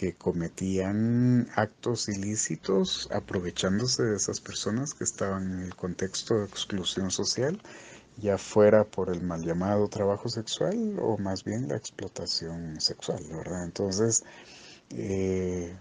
que 0.00 0.14
cometían 0.14 1.46
actos 1.56 2.08
ilícitos 2.08 3.06
aprovechándose 3.12 4.02
de 4.02 4.16
esas 4.16 4.40
personas 4.40 4.94
que 4.94 5.04
estaban 5.04 5.52
en 5.52 5.60
el 5.60 5.76
contexto 5.76 6.38
de 6.38 6.46
exclusión 6.46 7.10
social 7.10 7.60
ya 8.16 8.38
fuera 8.38 8.84
por 8.84 9.10
el 9.10 9.20
mal 9.20 9.42
llamado 9.42 9.88
trabajo 9.88 10.30
sexual 10.30 10.96
o 11.02 11.18
más 11.18 11.44
bien 11.44 11.68
la 11.68 11.76
explotación 11.76 12.80
sexual, 12.80 13.22
¿verdad? 13.30 13.62
Entonces, 13.62 14.24
eh, 14.88 15.76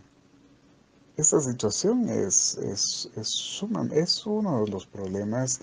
esta 1.16 1.40
situación 1.40 2.10
es, 2.10 2.58
es, 2.58 3.10
es, 3.16 3.64
es 3.94 4.26
uno 4.26 4.66
de 4.66 4.70
los 4.70 4.86
problemas 4.86 5.62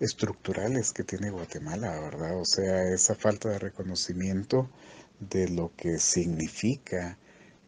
estructurales 0.00 0.94
que 0.94 1.04
tiene 1.04 1.28
Guatemala, 1.28 2.00
¿verdad? 2.00 2.40
O 2.40 2.46
sea, 2.46 2.84
esa 2.84 3.14
falta 3.14 3.50
de 3.50 3.58
reconocimiento 3.58 4.70
de 5.20 5.50
lo 5.50 5.72
que 5.76 5.98
significa 5.98 7.18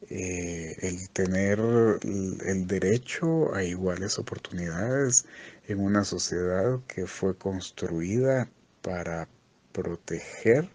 eh, 0.09 0.77
el 0.81 1.11
tener 1.11 1.61
el 1.61 2.67
derecho 2.67 3.55
a 3.55 3.63
iguales 3.63 4.19
oportunidades 4.19 5.27
en 5.69 5.81
una 5.81 6.05
sociedad 6.05 6.81
que 6.87 7.07
fue 7.07 7.37
construida 7.37 8.49
para 8.83 9.29
proteger 9.73 10.69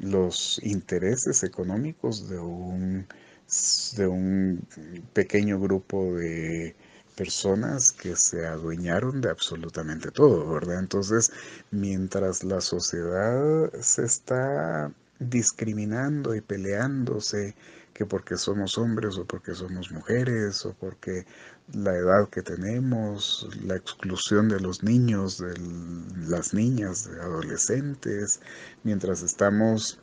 los 0.00 0.60
intereses 0.62 1.42
económicos 1.42 2.28
de 2.28 2.38
un, 2.38 3.06
de 3.96 4.06
un 4.06 4.66
pequeño 5.12 5.60
grupo 5.60 6.14
de 6.14 6.74
personas 7.14 7.92
que 7.92 8.16
se 8.16 8.46
adueñaron 8.46 9.20
de 9.20 9.30
absolutamente 9.30 10.10
todo, 10.10 10.50
¿verdad? 10.54 10.78
Entonces, 10.78 11.30
mientras 11.70 12.42
la 12.42 12.60
sociedad 12.60 13.70
se 13.80 14.04
está 14.04 14.90
discriminando 15.18 16.34
y 16.34 16.40
peleándose 16.40 17.54
que 18.02 18.06
porque 18.06 18.36
somos 18.36 18.78
hombres 18.78 19.16
o 19.16 19.24
porque 19.24 19.54
somos 19.54 19.92
mujeres 19.92 20.66
o 20.66 20.74
porque 20.74 21.24
la 21.72 21.94
edad 21.94 22.28
que 22.30 22.42
tenemos, 22.42 23.48
la 23.64 23.76
exclusión 23.76 24.48
de 24.48 24.58
los 24.58 24.82
niños, 24.82 25.38
de 25.38 25.54
las 26.26 26.52
niñas, 26.52 27.08
de 27.08 27.20
adolescentes, 27.20 28.40
mientras 28.82 29.22
estamos 29.22 30.00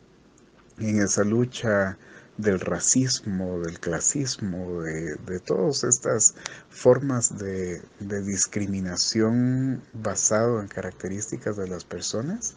en 0.78 1.02
esa 1.02 1.26
lucha 1.26 1.98
del 2.38 2.62
racismo, 2.62 3.60
del 3.60 3.82
clasismo, 3.82 4.82
de, 4.84 5.40
todas 5.42 5.84
estas 5.84 6.36
formas 6.70 7.38
de, 7.38 7.82
discriminación 8.00 9.82
basado 9.92 10.62
en 10.62 10.70
características 10.70 11.58
de 11.58 11.68
las 11.68 11.84
personas, 11.84 12.56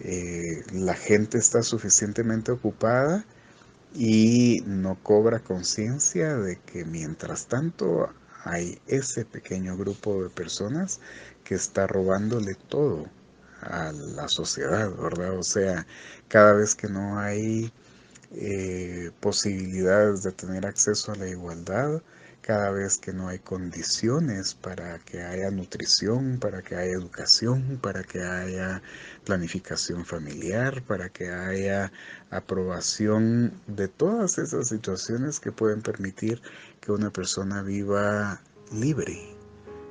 eh, 0.00 0.62
la 0.72 0.94
gente 0.94 1.38
está 1.38 1.62
suficientemente 1.62 2.52
ocupada 2.52 3.24
y 3.94 4.62
no 4.66 4.96
cobra 5.02 5.40
conciencia 5.40 6.36
de 6.36 6.60
que 6.60 6.84
mientras 6.84 7.46
tanto 7.46 8.12
hay 8.44 8.80
ese 8.86 9.24
pequeño 9.24 9.76
grupo 9.76 10.22
de 10.22 10.30
personas 10.30 11.00
que 11.44 11.54
está 11.54 11.86
robándole 11.86 12.54
todo 12.56 13.06
a 13.62 13.92
la 13.92 14.28
sociedad, 14.28 14.90
¿verdad? 14.96 15.38
O 15.38 15.42
sea, 15.42 15.86
cada 16.28 16.52
vez 16.54 16.74
que 16.74 16.88
no 16.88 17.18
hay 17.18 17.72
eh, 18.32 19.10
posibilidades 19.20 20.22
de 20.22 20.32
tener 20.32 20.66
acceso 20.66 21.12
a 21.12 21.16
la 21.16 21.28
igualdad, 21.28 22.02
cada 22.46 22.70
vez 22.70 22.98
que 22.98 23.14
no 23.14 23.28
hay 23.28 23.38
condiciones 23.38 24.54
para 24.54 24.98
que 24.98 25.22
haya 25.22 25.50
nutrición, 25.50 26.38
para 26.38 26.60
que 26.60 26.76
haya 26.76 26.92
educación, 26.92 27.78
para 27.80 28.04
que 28.04 28.22
haya 28.22 28.82
planificación 29.24 30.04
familiar, 30.04 30.82
para 30.82 31.08
que 31.08 31.30
haya 31.30 31.90
aprobación 32.30 33.58
de 33.66 33.88
todas 33.88 34.36
esas 34.36 34.68
situaciones 34.68 35.40
que 35.40 35.52
pueden 35.52 35.80
permitir 35.80 36.42
que 36.82 36.92
una 36.92 37.10
persona 37.10 37.62
viva 37.62 38.42
libre, 38.70 39.33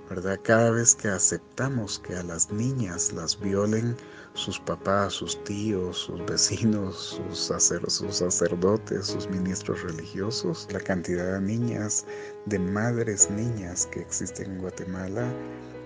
¿verdad? 0.10 0.40
Cada 0.44 0.72
vez 0.72 0.96
que 0.96 1.08
aceptamos 1.08 2.00
que 2.00 2.16
a 2.16 2.24
las 2.24 2.52
niñas 2.52 3.12
las 3.14 3.40
violen 3.40 3.96
sus 4.34 4.60
papás, 4.60 5.14
sus 5.14 5.44
tíos, 5.44 5.98
sus 5.98 6.26
vecinos, 6.26 7.22
sus, 7.32 8.18
sacerdotes, 8.18 9.08
sus 9.08 9.30
ministros 9.30 9.82
religiosos, 9.84 10.68
la 10.72 10.80
cantidad 10.80 11.34
de 11.34 11.42
niñas, 11.42 12.06
de 12.46 12.60
madres 12.60 13.30
niñas 13.30 13.88
que 13.88 14.02
existen 14.02 14.54
en 14.54 14.62
Guatemala 14.62 15.32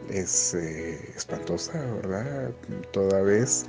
es 0.10 0.54
eh, 0.54 1.14
espantosa, 1.16 1.74
¿verdad? 2.02 2.52
Toda 2.92 3.22
vez 3.22 3.66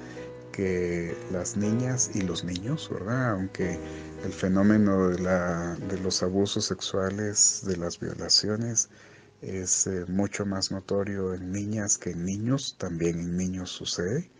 que 0.52 1.16
las 1.32 1.56
niñas 1.56 2.10
y 2.14 2.22
los 2.22 2.44
niños, 2.44 2.88
¿verdad? 2.92 3.30
Aunque 3.30 3.78
el 4.24 4.32
fenómeno 4.32 5.08
de, 5.08 5.18
la, 5.20 5.76
de 5.88 5.98
los 6.00 6.22
abusos 6.22 6.64
sexuales, 6.64 7.62
de 7.64 7.76
las 7.76 7.98
violaciones, 8.00 8.88
es 9.40 9.86
eh, 9.86 10.04
mucho 10.08 10.46
más 10.46 10.70
notorio 10.70 11.34
en 11.34 11.52
niñas 11.52 11.98
que 11.98 12.10
en 12.10 12.24
niños, 12.24 12.76
también 12.78 13.18
en 13.20 13.36
niños 13.36 13.70
sucede. 13.70 14.30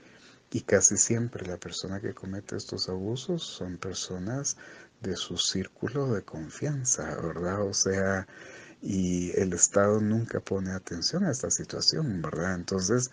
Y 0.50 0.62
casi 0.62 0.96
siempre 0.96 1.46
la 1.46 1.58
persona 1.58 2.00
que 2.00 2.14
comete 2.14 2.56
estos 2.56 2.88
abusos 2.88 3.42
son 3.42 3.76
personas 3.76 4.56
de 5.00 5.14
su 5.16 5.36
círculo 5.36 6.12
de 6.12 6.22
confianza, 6.22 7.14
¿verdad? 7.20 7.62
O 7.62 7.74
sea, 7.74 8.26
y 8.82 9.30
el 9.38 9.52
Estado 9.52 10.00
nunca 10.00 10.40
pone 10.40 10.72
atención 10.72 11.24
a 11.24 11.30
esta 11.30 11.50
situación, 11.50 12.22
¿verdad? 12.22 12.54
Entonces, 12.54 13.10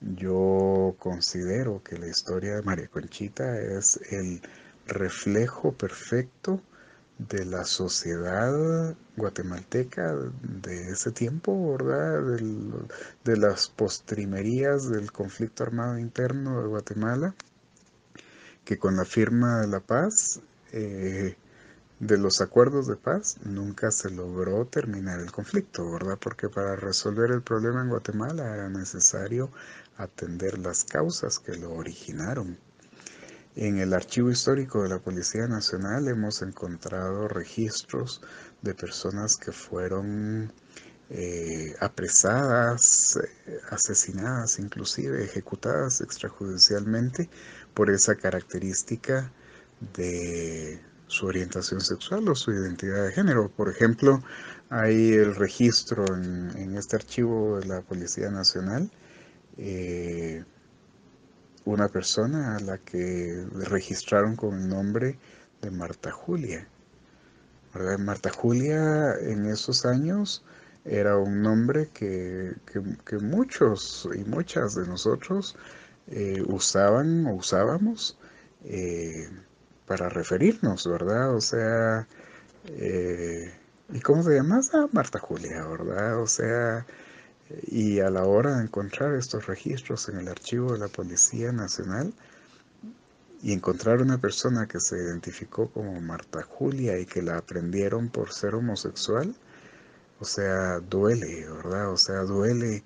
yo 0.00 0.96
considero 0.98 1.82
que 1.82 1.98
la 1.98 2.08
historia 2.08 2.56
de 2.56 2.62
María 2.62 2.88
Conchita 2.88 3.60
es 3.60 4.00
el 4.10 4.42
reflejo 4.86 5.72
perfecto 5.72 6.60
de 7.18 7.44
la 7.44 7.64
sociedad 7.64 8.94
guatemalteca 9.16 10.14
de 10.42 10.90
ese 10.90 11.12
tiempo, 11.12 11.76
¿verdad? 11.76 12.20
de 13.24 13.36
las 13.36 13.68
postrimerías 13.68 14.90
del 14.90 15.12
conflicto 15.12 15.62
armado 15.62 15.98
interno 15.98 16.60
de 16.60 16.68
Guatemala, 16.68 17.34
que 18.64 18.78
con 18.78 18.96
la 18.96 19.04
firma 19.04 19.60
de 19.60 19.68
la 19.68 19.80
paz, 19.80 20.40
eh, 20.72 21.36
de 22.00 22.18
los 22.18 22.40
acuerdos 22.40 22.88
de 22.88 22.96
paz, 22.96 23.38
nunca 23.44 23.90
se 23.92 24.10
logró 24.10 24.66
terminar 24.66 25.20
el 25.20 25.30
conflicto, 25.30 25.90
¿verdad? 25.92 26.18
Porque 26.20 26.48
para 26.48 26.74
resolver 26.76 27.30
el 27.30 27.42
problema 27.42 27.82
en 27.82 27.90
Guatemala 27.90 28.54
era 28.54 28.68
necesario 28.68 29.50
atender 29.96 30.58
las 30.58 30.84
causas 30.84 31.38
que 31.38 31.56
lo 31.56 31.72
originaron. 31.72 32.58
En 33.56 33.78
el 33.78 33.94
archivo 33.94 34.30
histórico 34.30 34.82
de 34.82 34.88
la 34.88 34.98
Policía 34.98 35.46
Nacional 35.46 36.08
hemos 36.08 36.42
encontrado 36.42 37.28
registros 37.28 38.20
de 38.62 38.74
personas 38.74 39.36
que 39.36 39.52
fueron 39.52 40.52
eh, 41.10 41.76
apresadas, 41.78 43.16
asesinadas, 43.70 44.58
inclusive 44.58 45.24
ejecutadas 45.24 46.00
extrajudicialmente 46.00 47.30
por 47.74 47.90
esa 47.90 48.16
característica 48.16 49.30
de 49.96 50.80
su 51.06 51.26
orientación 51.26 51.80
sexual 51.80 52.28
o 52.28 52.34
su 52.34 52.50
identidad 52.50 53.04
de 53.04 53.12
género. 53.12 53.48
Por 53.50 53.68
ejemplo, 53.68 54.20
hay 54.68 55.12
el 55.12 55.36
registro 55.36 56.04
en, 56.06 56.76
este 56.76 56.96
archivo 56.96 57.60
de 57.60 57.66
la 57.66 57.82
Policía 57.82 58.30
Nacional. 58.30 58.90
Eh, 59.58 60.42
una 61.64 61.88
persona 61.88 62.56
a 62.56 62.60
la 62.60 62.78
que 62.78 63.46
registraron 63.52 64.36
con 64.36 64.60
el 64.60 64.68
nombre 64.68 65.18
de 65.62 65.70
Marta 65.70 66.10
Julia. 66.10 66.68
Marta 67.98 68.30
Julia 68.30 69.14
en 69.20 69.46
esos 69.46 69.84
años 69.84 70.44
era 70.84 71.16
un 71.16 71.42
nombre 71.42 71.88
que, 71.92 72.54
muchos 73.20 74.08
y 74.14 74.24
muchas 74.24 74.74
de 74.74 74.86
nosotros 74.86 75.56
eh, 76.08 76.42
usaban 76.46 77.26
o 77.26 77.34
usábamos 77.34 78.18
eh, 78.64 79.28
para 79.86 80.08
referirnos, 80.08 80.86
¿verdad? 80.86 81.34
O 81.34 81.40
sea, 81.40 82.06
eh, 82.66 83.52
¿y 83.92 84.00
cómo 84.00 84.22
se 84.22 84.34
llama? 84.34 84.60
Ah, 84.72 84.86
Marta 84.92 85.18
Julia, 85.18 85.66
¿verdad? 85.66 86.20
O 86.20 86.26
sea, 86.26 86.86
y 87.66 88.00
a 88.00 88.10
la 88.10 88.24
hora 88.24 88.56
de 88.56 88.64
encontrar 88.64 89.14
estos 89.14 89.46
registros 89.46 90.08
en 90.08 90.18
el 90.18 90.28
archivo 90.28 90.72
de 90.72 90.78
la 90.78 90.88
Policía 90.88 91.52
Nacional 91.52 92.12
y 93.42 93.52
encontrar 93.52 94.00
una 94.00 94.18
persona 94.18 94.66
que 94.66 94.80
se 94.80 94.96
identificó 94.96 95.68
como 95.68 96.00
Marta 96.00 96.42
Julia 96.42 96.98
y 96.98 97.04
que 97.04 97.20
la 97.20 97.36
aprendieron 97.36 98.08
por 98.08 98.32
ser 98.32 98.54
homosexual, 98.54 99.34
o 100.18 100.24
sea, 100.24 100.80
duele, 100.80 101.46
¿verdad? 101.50 101.90
O 101.90 101.98
sea, 101.98 102.20
duele 102.20 102.82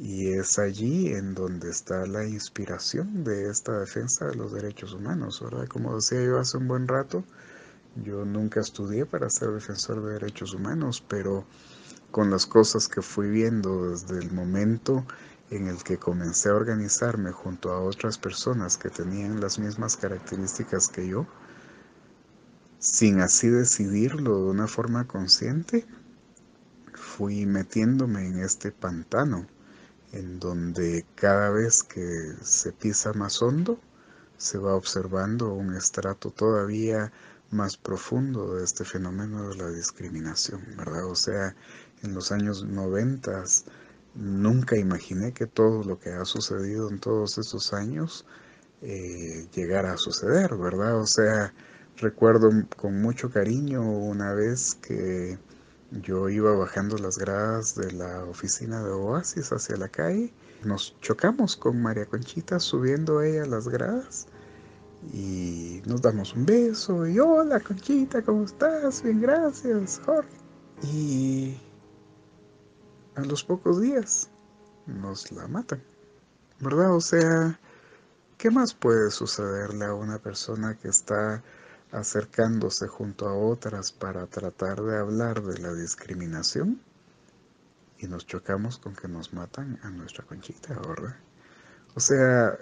y 0.00 0.32
es 0.32 0.58
allí 0.58 1.12
en 1.12 1.34
donde 1.34 1.70
está 1.70 2.06
la 2.06 2.24
inspiración 2.26 3.22
de 3.22 3.50
esta 3.50 3.78
defensa 3.78 4.26
de 4.26 4.34
los 4.34 4.52
derechos 4.52 4.94
humanos, 4.94 5.40
¿verdad? 5.42 5.68
Como 5.68 5.94
decía 5.94 6.24
yo 6.24 6.40
hace 6.40 6.56
un 6.56 6.66
buen 6.66 6.88
rato, 6.88 7.22
yo 8.02 8.24
nunca 8.24 8.60
estudié 8.60 9.06
para 9.06 9.30
ser 9.30 9.50
defensor 9.50 10.02
de 10.04 10.14
derechos 10.14 10.54
humanos, 10.54 11.04
pero 11.06 11.44
con 12.10 12.30
las 12.30 12.46
cosas 12.46 12.88
que 12.88 13.02
fui 13.02 13.28
viendo 13.28 13.90
desde 13.90 14.18
el 14.18 14.32
momento 14.32 15.04
en 15.50 15.66
el 15.66 15.82
que 15.82 15.98
comencé 15.98 16.48
a 16.48 16.54
organizarme 16.54 17.32
junto 17.32 17.72
a 17.72 17.80
otras 17.80 18.18
personas 18.18 18.76
que 18.76 18.90
tenían 18.90 19.40
las 19.40 19.58
mismas 19.58 19.96
características 19.96 20.88
que 20.88 21.08
yo, 21.08 21.26
sin 22.78 23.20
así 23.20 23.48
decidirlo 23.48 24.44
de 24.44 24.50
una 24.50 24.66
forma 24.66 25.06
consciente, 25.06 25.86
fui 26.94 27.46
metiéndome 27.46 28.26
en 28.26 28.38
este 28.40 28.72
pantano 28.72 29.46
en 30.12 30.40
donde 30.40 31.04
cada 31.14 31.50
vez 31.50 31.82
que 31.82 32.34
se 32.42 32.72
pisa 32.72 33.12
más 33.12 33.42
hondo, 33.42 33.78
se 34.36 34.58
va 34.58 34.74
observando 34.74 35.52
un 35.52 35.74
estrato 35.74 36.30
todavía 36.30 37.12
más 37.50 37.76
profundo 37.76 38.54
de 38.54 38.64
este 38.64 38.84
fenómeno 38.84 39.48
de 39.48 39.56
la 39.56 39.70
discriminación, 39.70 40.62
¿verdad? 40.76 41.06
O 41.06 41.14
sea, 41.14 41.54
en 42.02 42.14
los 42.14 42.32
años 42.32 42.64
90 42.64 43.44
nunca 44.14 44.76
imaginé 44.76 45.32
que 45.32 45.46
todo 45.46 45.84
lo 45.84 45.98
que 45.98 46.10
ha 46.10 46.24
sucedido 46.24 46.90
en 46.90 46.98
todos 46.98 47.38
estos 47.38 47.72
años 47.72 48.26
eh, 48.82 49.46
llegara 49.54 49.92
a 49.92 49.96
suceder, 49.96 50.56
¿verdad? 50.56 50.98
O 50.98 51.06
sea, 51.06 51.52
recuerdo 51.96 52.50
con 52.76 53.00
mucho 53.00 53.30
cariño 53.30 53.82
una 53.82 54.32
vez 54.32 54.76
que 54.76 55.38
yo 55.90 56.28
iba 56.28 56.54
bajando 56.54 56.96
las 56.98 57.18
gradas 57.18 57.74
de 57.74 57.92
la 57.92 58.24
oficina 58.24 58.82
de 58.82 58.90
Oasis 58.90 59.52
hacia 59.52 59.76
la 59.76 59.88
calle, 59.88 60.32
nos 60.64 60.96
chocamos 61.00 61.56
con 61.56 61.82
María 61.82 62.06
Conchita 62.06 62.60
subiendo 62.60 63.22
ella 63.22 63.44
las 63.46 63.68
gradas 63.68 64.28
y 65.12 65.82
nos 65.86 66.02
damos 66.02 66.34
un 66.34 66.44
beso 66.44 67.06
y 67.06 67.18
hola 67.18 67.60
Conchita, 67.60 68.22
¿cómo 68.22 68.44
estás? 68.44 69.02
Bien, 69.02 69.20
gracias, 69.20 70.00
Jorge. 70.04 70.28
Y 70.82 71.56
a 73.14 73.22
los 73.22 73.42
pocos 73.44 73.80
días 73.80 74.28
nos 74.86 75.32
la 75.32 75.48
matan, 75.48 75.82
¿verdad? 76.60 76.94
O 76.94 77.00
sea, 77.00 77.58
¿qué 78.38 78.50
más 78.50 78.74
puede 78.74 79.10
sucederle 79.10 79.86
a 79.86 79.94
una 79.94 80.18
persona 80.18 80.76
que 80.76 80.88
está 80.88 81.42
acercándose 81.92 82.86
junto 82.86 83.28
a 83.28 83.34
otras 83.34 83.92
para 83.92 84.26
tratar 84.26 84.82
de 84.82 84.98
hablar 84.98 85.42
de 85.42 85.58
la 85.58 85.72
discriminación? 85.72 86.80
Y 87.98 88.06
nos 88.06 88.26
chocamos 88.26 88.78
con 88.78 88.94
que 88.94 89.08
nos 89.08 89.34
matan 89.34 89.78
a 89.82 89.90
nuestra 89.90 90.24
conchita, 90.24 90.74
¿verdad? 90.74 91.16
O 91.94 92.00
sea, 92.00 92.56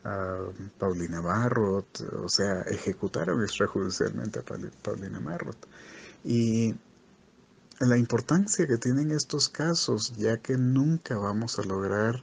a 0.05 0.39
Paulina 0.79 1.21
Barrot, 1.21 2.01
o 2.23 2.29
sea, 2.29 2.63
ejecutaron 2.63 3.43
extrajudicialmente 3.43 4.39
a 4.39 4.45
Paulina 4.83 5.19
Barrot. 5.19 5.59
Y 6.25 6.75
la 7.81 7.99
importancia 7.99 8.67
que 8.67 8.79
tienen 8.79 9.11
estos 9.11 9.51
casos, 9.51 10.15
ya 10.17 10.39
que 10.39 10.57
nunca 10.57 11.19
vamos 11.19 11.59
a 11.59 11.63
lograr 11.63 12.23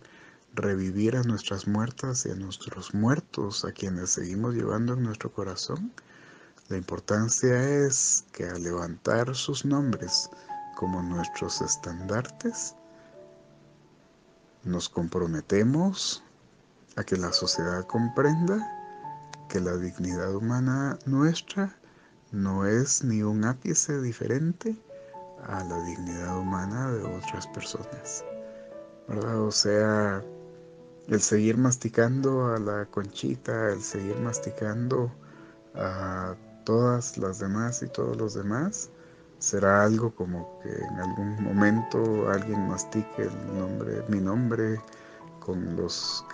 revivir 0.55 1.15
a 1.15 1.21
nuestras 1.21 1.67
muertas 1.67 2.25
y 2.25 2.31
a 2.31 2.35
nuestros 2.35 2.95
muertos, 2.95 3.63
a 3.63 3.71
quienes 3.71 4.09
seguimos 4.09 4.55
llevando 4.55 4.93
en 4.93 5.03
nuestro 5.03 5.31
corazón, 5.31 5.91
la 6.69 6.77
importancia 6.77 7.85
es 7.85 8.25
que 8.31 8.47
al 8.47 8.63
levantar 8.63 9.35
sus 9.35 9.63
nombres 9.63 10.27
como 10.75 11.03
nuestros 11.03 11.61
estandartes, 11.61 12.73
nos 14.63 14.89
comprometemos 14.89 16.23
a 16.95 17.03
que 17.03 17.15
la 17.15 17.31
sociedad 17.31 17.85
comprenda 17.85 18.67
que 19.49 19.59
la 19.59 19.77
dignidad 19.77 20.33
humana 20.33 20.97
nuestra 21.05 21.77
no 22.31 22.65
es 22.65 23.03
ni 23.03 23.21
un 23.21 23.45
ápice 23.45 24.01
diferente 24.01 24.75
a 25.47 25.63
la 25.63 25.79
dignidad 25.83 26.37
humana 26.37 26.91
de 26.91 27.03
otras 27.03 27.47
personas. 27.47 28.23
¿Verdad? 29.07 29.41
O 29.41 29.51
sea, 29.51 30.23
el 31.07 31.21
seguir 31.21 31.57
masticando 31.57 32.53
a 32.53 32.59
la 32.59 32.85
conchita, 32.85 33.71
el 33.71 33.81
seguir 33.81 34.17
masticando 34.19 35.11
a 35.75 36.35
todas 36.63 37.17
las 37.17 37.39
demás 37.39 37.83
y 37.83 37.87
todos 37.87 38.15
los 38.17 38.33
demás, 38.33 38.89
será 39.39 39.83
algo 39.83 40.15
como 40.15 40.59
que 40.61 40.69
en 40.69 40.99
algún 40.99 41.43
momento 41.43 42.29
alguien 42.29 42.67
mastique 42.69 43.23
el 43.23 43.59
nombre, 43.59 44.03
mi 44.07 44.21
nombre, 44.21 44.79
con 45.45 45.75
los, 45.75 46.25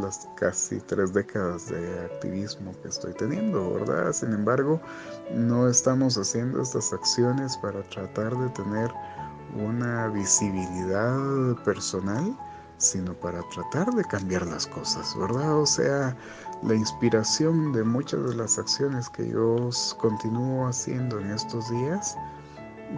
las 0.00 0.28
casi 0.36 0.80
tres 0.80 1.12
décadas 1.12 1.68
de 1.68 2.04
activismo 2.04 2.72
que 2.82 2.88
estoy 2.88 3.12
teniendo, 3.14 3.74
¿verdad? 3.74 4.12
Sin 4.12 4.32
embargo, 4.32 4.80
no 5.34 5.68
estamos 5.68 6.18
haciendo 6.18 6.62
estas 6.62 6.92
acciones 6.92 7.56
para 7.58 7.82
tratar 7.84 8.36
de 8.36 8.48
tener 8.50 8.90
una 9.54 10.08
visibilidad 10.08 11.54
personal, 11.64 12.36
sino 12.78 13.14
para 13.14 13.40
tratar 13.54 13.94
de 13.94 14.04
cambiar 14.04 14.44
las 14.46 14.66
cosas, 14.66 15.16
¿verdad? 15.18 15.58
O 15.58 15.66
sea, 15.66 16.16
la 16.62 16.74
inspiración 16.74 17.72
de 17.72 17.84
muchas 17.84 18.28
de 18.28 18.34
las 18.34 18.58
acciones 18.58 19.08
que 19.10 19.28
yo 19.28 19.70
continúo 19.98 20.66
haciendo 20.66 21.20
en 21.20 21.30
estos 21.30 21.70
días, 21.70 22.16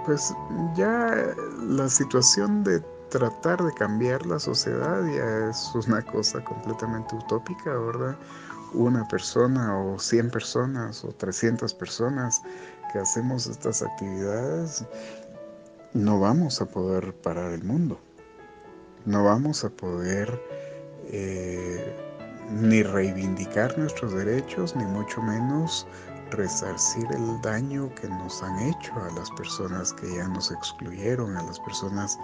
pues 0.07 0.35
ya 0.75 1.35
la 1.61 1.89
situación 1.89 2.65
de 2.65 2.83
tratar 3.11 3.62
de 3.62 3.73
cambiar 3.75 4.25
la 4.27 4.38
sociedad 4.38 5.05
ya 5.07 5.51
es 5.51 5.73
una 5.87 6.03
cosa 6.03 6.42
completamente 6.44 7.14
utópica, 7.14 7.75
¿verdad? 7.75 8.16
Una 8.75 9.07
persona 9.09 9.79
o 9.79 9.99
100 9.99 10.31
personas 10.31 11.05
o 11.05 11.09
300 11.09 11.73
personas 11.75 12.42
que 12.92 12.99
hacemos 12.99 13.47
estas 13.47 13.83
actividades, 13.83 14.85
no 15.94 16.21
vamos 16.21 16.61
a 16.61 16.66
poder 16.66 17.14
parar 17.14 17.53
el 17.53 17.64
mundo. 17.64 17.99
No 19.07 19.25
vamos 19.25 19.64
a 19.64 19.71
poder 19.71 20.40
eh, 21.07 21.97
ni 22.51 22.83
reivindicar 22.83 23.79
nuestros 23.79 24.12
derechos, 24.12 24.77
ni 24.77 24.85
mucho 24.85 25.23
menos 25.23 25.87
resarcir 26.31 27.07
el 27.12 27.41
daño 27.41 27.93
que 27.95 28.09
nos 28.09 28.43
han 28.43 28.59
hecho 28.61 28.93
a 28.95 29.11
las 29.12 29.31
personas 29.33 29.93
que 29.93 30.17
ya 30.17 30.29
nos 30.29 30.51
excluyeron, 30.51 31.37
a 31.37 31.43
las 31.43 31.59
personas 31.61 32.19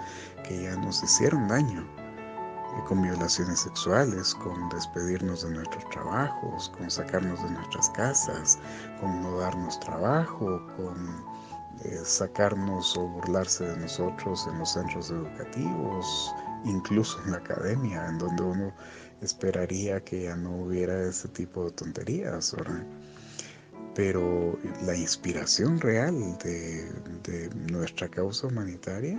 que 0.47 0.63
ya 0.63 0.75
nos 0.77 1.03
hicieron 1.03 1.47
daño, 1.47 1.81
eh, 1.81 2.83
con 2.87 3.01
violaciones 3.01 3.59
sexuales, 3.59 4.35
con 4.35 4.69
despedirnos 4.69 5.43
de 5.43 5.51
nuestros 5.51 5.89
trabajos, 5.89 6.71
con 6.77 6.89
sacarnos 6.89 7.41
de 7.43 7.51
nuestras 7.51 7.89
casas, 7.91 8.59
con 8.99 9.21
no 9.21 9.39
darnos 9.39 9.79
trabajo, 9.79 10.61
con 10.77 11.23
eh, 11.83 12.01
sacarnos 12.03 12.95
o 12.97 13.07
burlarse 13.07 13.65
de 13.65 13.77
nosotros 13.77 14.47
en 14.51 14.59
los 14.59 14.71
centros 14.71 15.09
educativos, 15.09 16.33
incluso 16.63 17.21
en 17.25 17.31
la 17.31 17.37
academia, 17.37 18.07
en 18.07 18.17
donde 18.17 18.43
uno 18.43 18.73
esperaría 19.21 20.03
que 20.03 20.23
ya 20.23 20.35
no 20.35 20.55
hubiera 20.55 21.03
ese 21.03 21.27
tipo 21.29 21.65
de 21.65 21.71
tonterías, 21.71 22.55
¿verdad? 22.55 22.83
Pero 23.95 24.59
la 24.83 24.95
inspiración 24.95 25.79
real 25.79 26.13
de, 26.43 27.49
nuestra 27.71 28.09
causa 28.09 28.47
humanitaria 28.47 29.17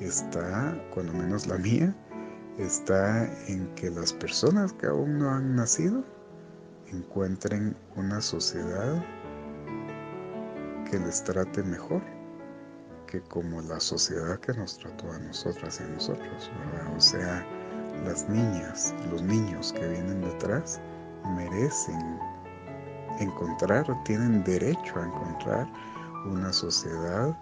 está, 0.00 0.74
cuando 0.92 1.12
menos 1.12 1.46
la 1.46 1.58
mía, 1.58 1.94
está 2.58 3.24
en 3.46 3.72
que 3.74 3.90
las 3.90 4.12
personas 4.14 4.72
que 4.72 4.86
aún 4.86 5.18
no 5.18 5.30
han 5.30 5.54
nacido 5.54 6.02
encuentren 6.92 7.76
una 7.94 8.20
sociedad 8.20 9.04
que 10.90 10.98
les 10.98 11.22
trate 11.22 11.62
mejor 11.62 12.02
que 13.06 13.20
como 13.22 13.60
la 13.62 13.80
sociedad 13.80 14.38
que 14.40 14.54
nos 14.54 14.78
trató 14.78 15.12
a 15.12 15.18
nosotras 15.18 15.80
y 15.80 15.84
a 15.84 15.88
nosotros. 15.88 16.50
O 16.96 17.00
sea, 17.00 17.44
las 18.04 18.28
niñas, 18.28 18.94
los 19.10 19.22
niños 19.22 19.72
que 19.72 19.86
vienen 19.86 20.22
detrás 20.22 20.80
merecen 21.36 22.18
encontrar, 23.24 23.86
tienen 24.04 24.42
derecho 24.44 24.98
a 24.98 25.06
encontrar 25.06 25.70
una 26.26 26.52
sociedad 26.52 27.38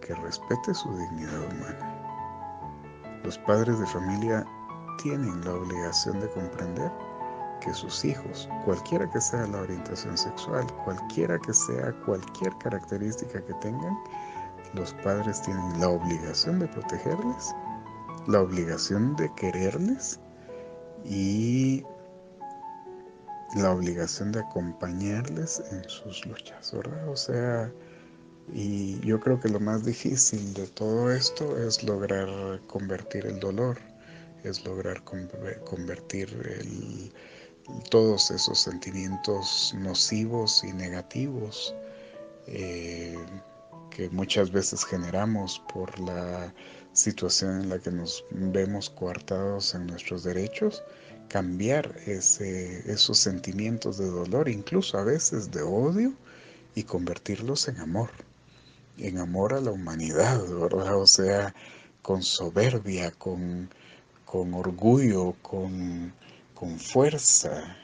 que 0.00 0.14
respete 0.14 0.74
su 0.74 0.90
dignidad 0.96 1.40
humana. 1.52 3.20
Los 3.24 3.38
padres 3.38 3.78
de 3.78 3.86
familia 3.86 4.44
tienen 5.02 5.44
la 5.44 5.54
obligación 5.54 6.20
de 6.20 6.30
comprender 6.30 6.90
que 7.60 7.74
sus 7.74 8.04
hijos, 8.04 8.48
cualquiera 8.64 9.10
que 9.10 9.20
sea 9.20 9.46
la 9.48 9.60
orientación 9.62 10.16
sexual, 10.16 10.66
cualquiera 10.84 11.38
que 11.38 11.52
sea 11.52 11.92
cualquier 12.04 12.56
característica 12.58 13.44
que 13.44 13.54
tengan, 13.54 13.98
los 14.74 14.92
padres 15.04 15.42
tienen 15.42 15.80
la 15.80 15.88
obligación 15.88 16.58
de 16.58 16.68
protegerles, 16.68 17.54
la 18.26 18.42
obligación 18.42 19.16
de 19.16 19.32
quererles 19.34 20.20
y 21.04 21.82
la 23.56 23.72
obligación 23.72 24.32
de 24.32 24.40
acompañarles 24.40 25.62
en 25.70 25.88
sus 25.88 26.24
luchas, 26.26 26.72
¿verdad? 26.72 27.08
O 27.08 27.16
sea, 27.16 27.72
y 28.52 28.98
yo 29.00 29.20
creo 29.20 29.40
que 29.40 29.48
lo 29.48 29.60
más 29.60 29.84
difícil 29.84 30.54
de 30.54 30.66
todo 30.68 31.10
esto 31.12 31.58
es 31.58 31.82
lograr 31.82 32.60
convertir 32.66 33.26
el 33.26 33.40
dolor, 33.40 33.78
es 34.44 34.64
lograr 34.64 35.02
convertir 35.64 37.12
todos 37.90 38.30
esos 38.30 38.58
sentimientos 38.58 39.74
nocivos 39.78 40.64
y 40.64 40.72
negativos 40.72 41.74
eh, 42.46 43.18
que 43.90 44.08
muchas 44.10 44.50
veces 44.50 44.84
generamos 44.84 45.60
por 45.72 45.98
la 46.00 46.52
situación 46.92 47.62
en 47.62 47.68
la 47.68 47.78
que 47.78 47.90
nos 47.90 48.24
vemos 48.30 48.88
coartados 48.90 49.74
en 49.74 49.86
nuestros 49.86 50.24
derechos, 50.24 50.82
cambiar 51.28 51.94
ese, 52.06 52.90
esos 52.90 53.18
sentimientos 53.18 53.98
de 53.98 54.06
dolor, 54.06 54.48
incluso 54.48 54.98
a 54.98 55.04
veces 55.04 55.50
de 55.50 55.62
odio, 55.62 56.14
y 56.74 56.84
convertirlos 56.84 57.68
en 57.68 57.78
amor, 57.78 58.10
en 58.98 59.18
amor 59.18 59.54
a 59.54 59.60
la 59.60 59.70
humanidad, 59.72 60.46
¿verdad? 60.48 60.96
O 60.96 61.06
sea, 61.06 61.54
con 62.02 62.22
soberbia, 62.22 63.10
con, 63.12 63.68
con 64.24 64.54
orgullo, 64.54 65.34
con, 65.42 66.12
con 66.54 66.78
fuerza, 66.78 67.76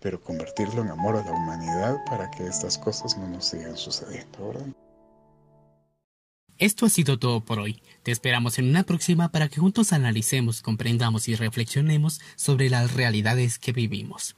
pero 0.00 0.20
convertirlo 0.22 0.82
en 0.82 0.88
amor 0.88 1.16
a 1.16 1.24
la 1.24 1.32
humanidad 1.32 2.04
para 2.04 2.30
que 2.30 2.46
estas 2.46 2.78
cosas 2.78 3.16
no 3.18 3.28
nos 3.28 3.46
sigan 3.46 3.76
sucediendo, 3.76 4.48
¿verdad? 4.48 4.66
Esto 6.60 6.84
ha 6.84 6.90
sido 6.90 7.18
todo 7.18 7.40
por 7.40 7.58
hoy. 7.58 7.80
Te 8.02 8.12
esperamos 8.12 8.58
en 8.58 8.68
una 8.68 8.82
próxima 8.82 9.30
para 9.30 9.48
que 9.48 9.60
juntos 9.60 9.94
analicemos, 9.94 10.60
comprendamos 10.60 11.26
y 11.26 11.34
reflexionemos 11.34 12.20
sobre 12.36 12.68
las 12.68 12.92
realidades 12.92 13.58
que 13.58 13.72
vivimos. 13.72 14.36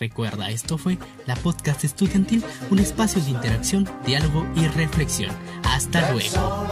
Recuerda, 0.00 0.50
esto 0.50 0.78
fue 0.78 0.98
la 1.26 1.36
podcast 1.36 1.84
estudiantil, 1.84 2.42
un 2.70 2.80
espacio 2.80 3.22
de 3.22 3.30
interacción, 3.30 3.88
diálogo 4.04 4.44
y 4.56 4.66
reflexión. 4.66 5.30
Hasta 5.62 6.10
luego. 6.10 6.66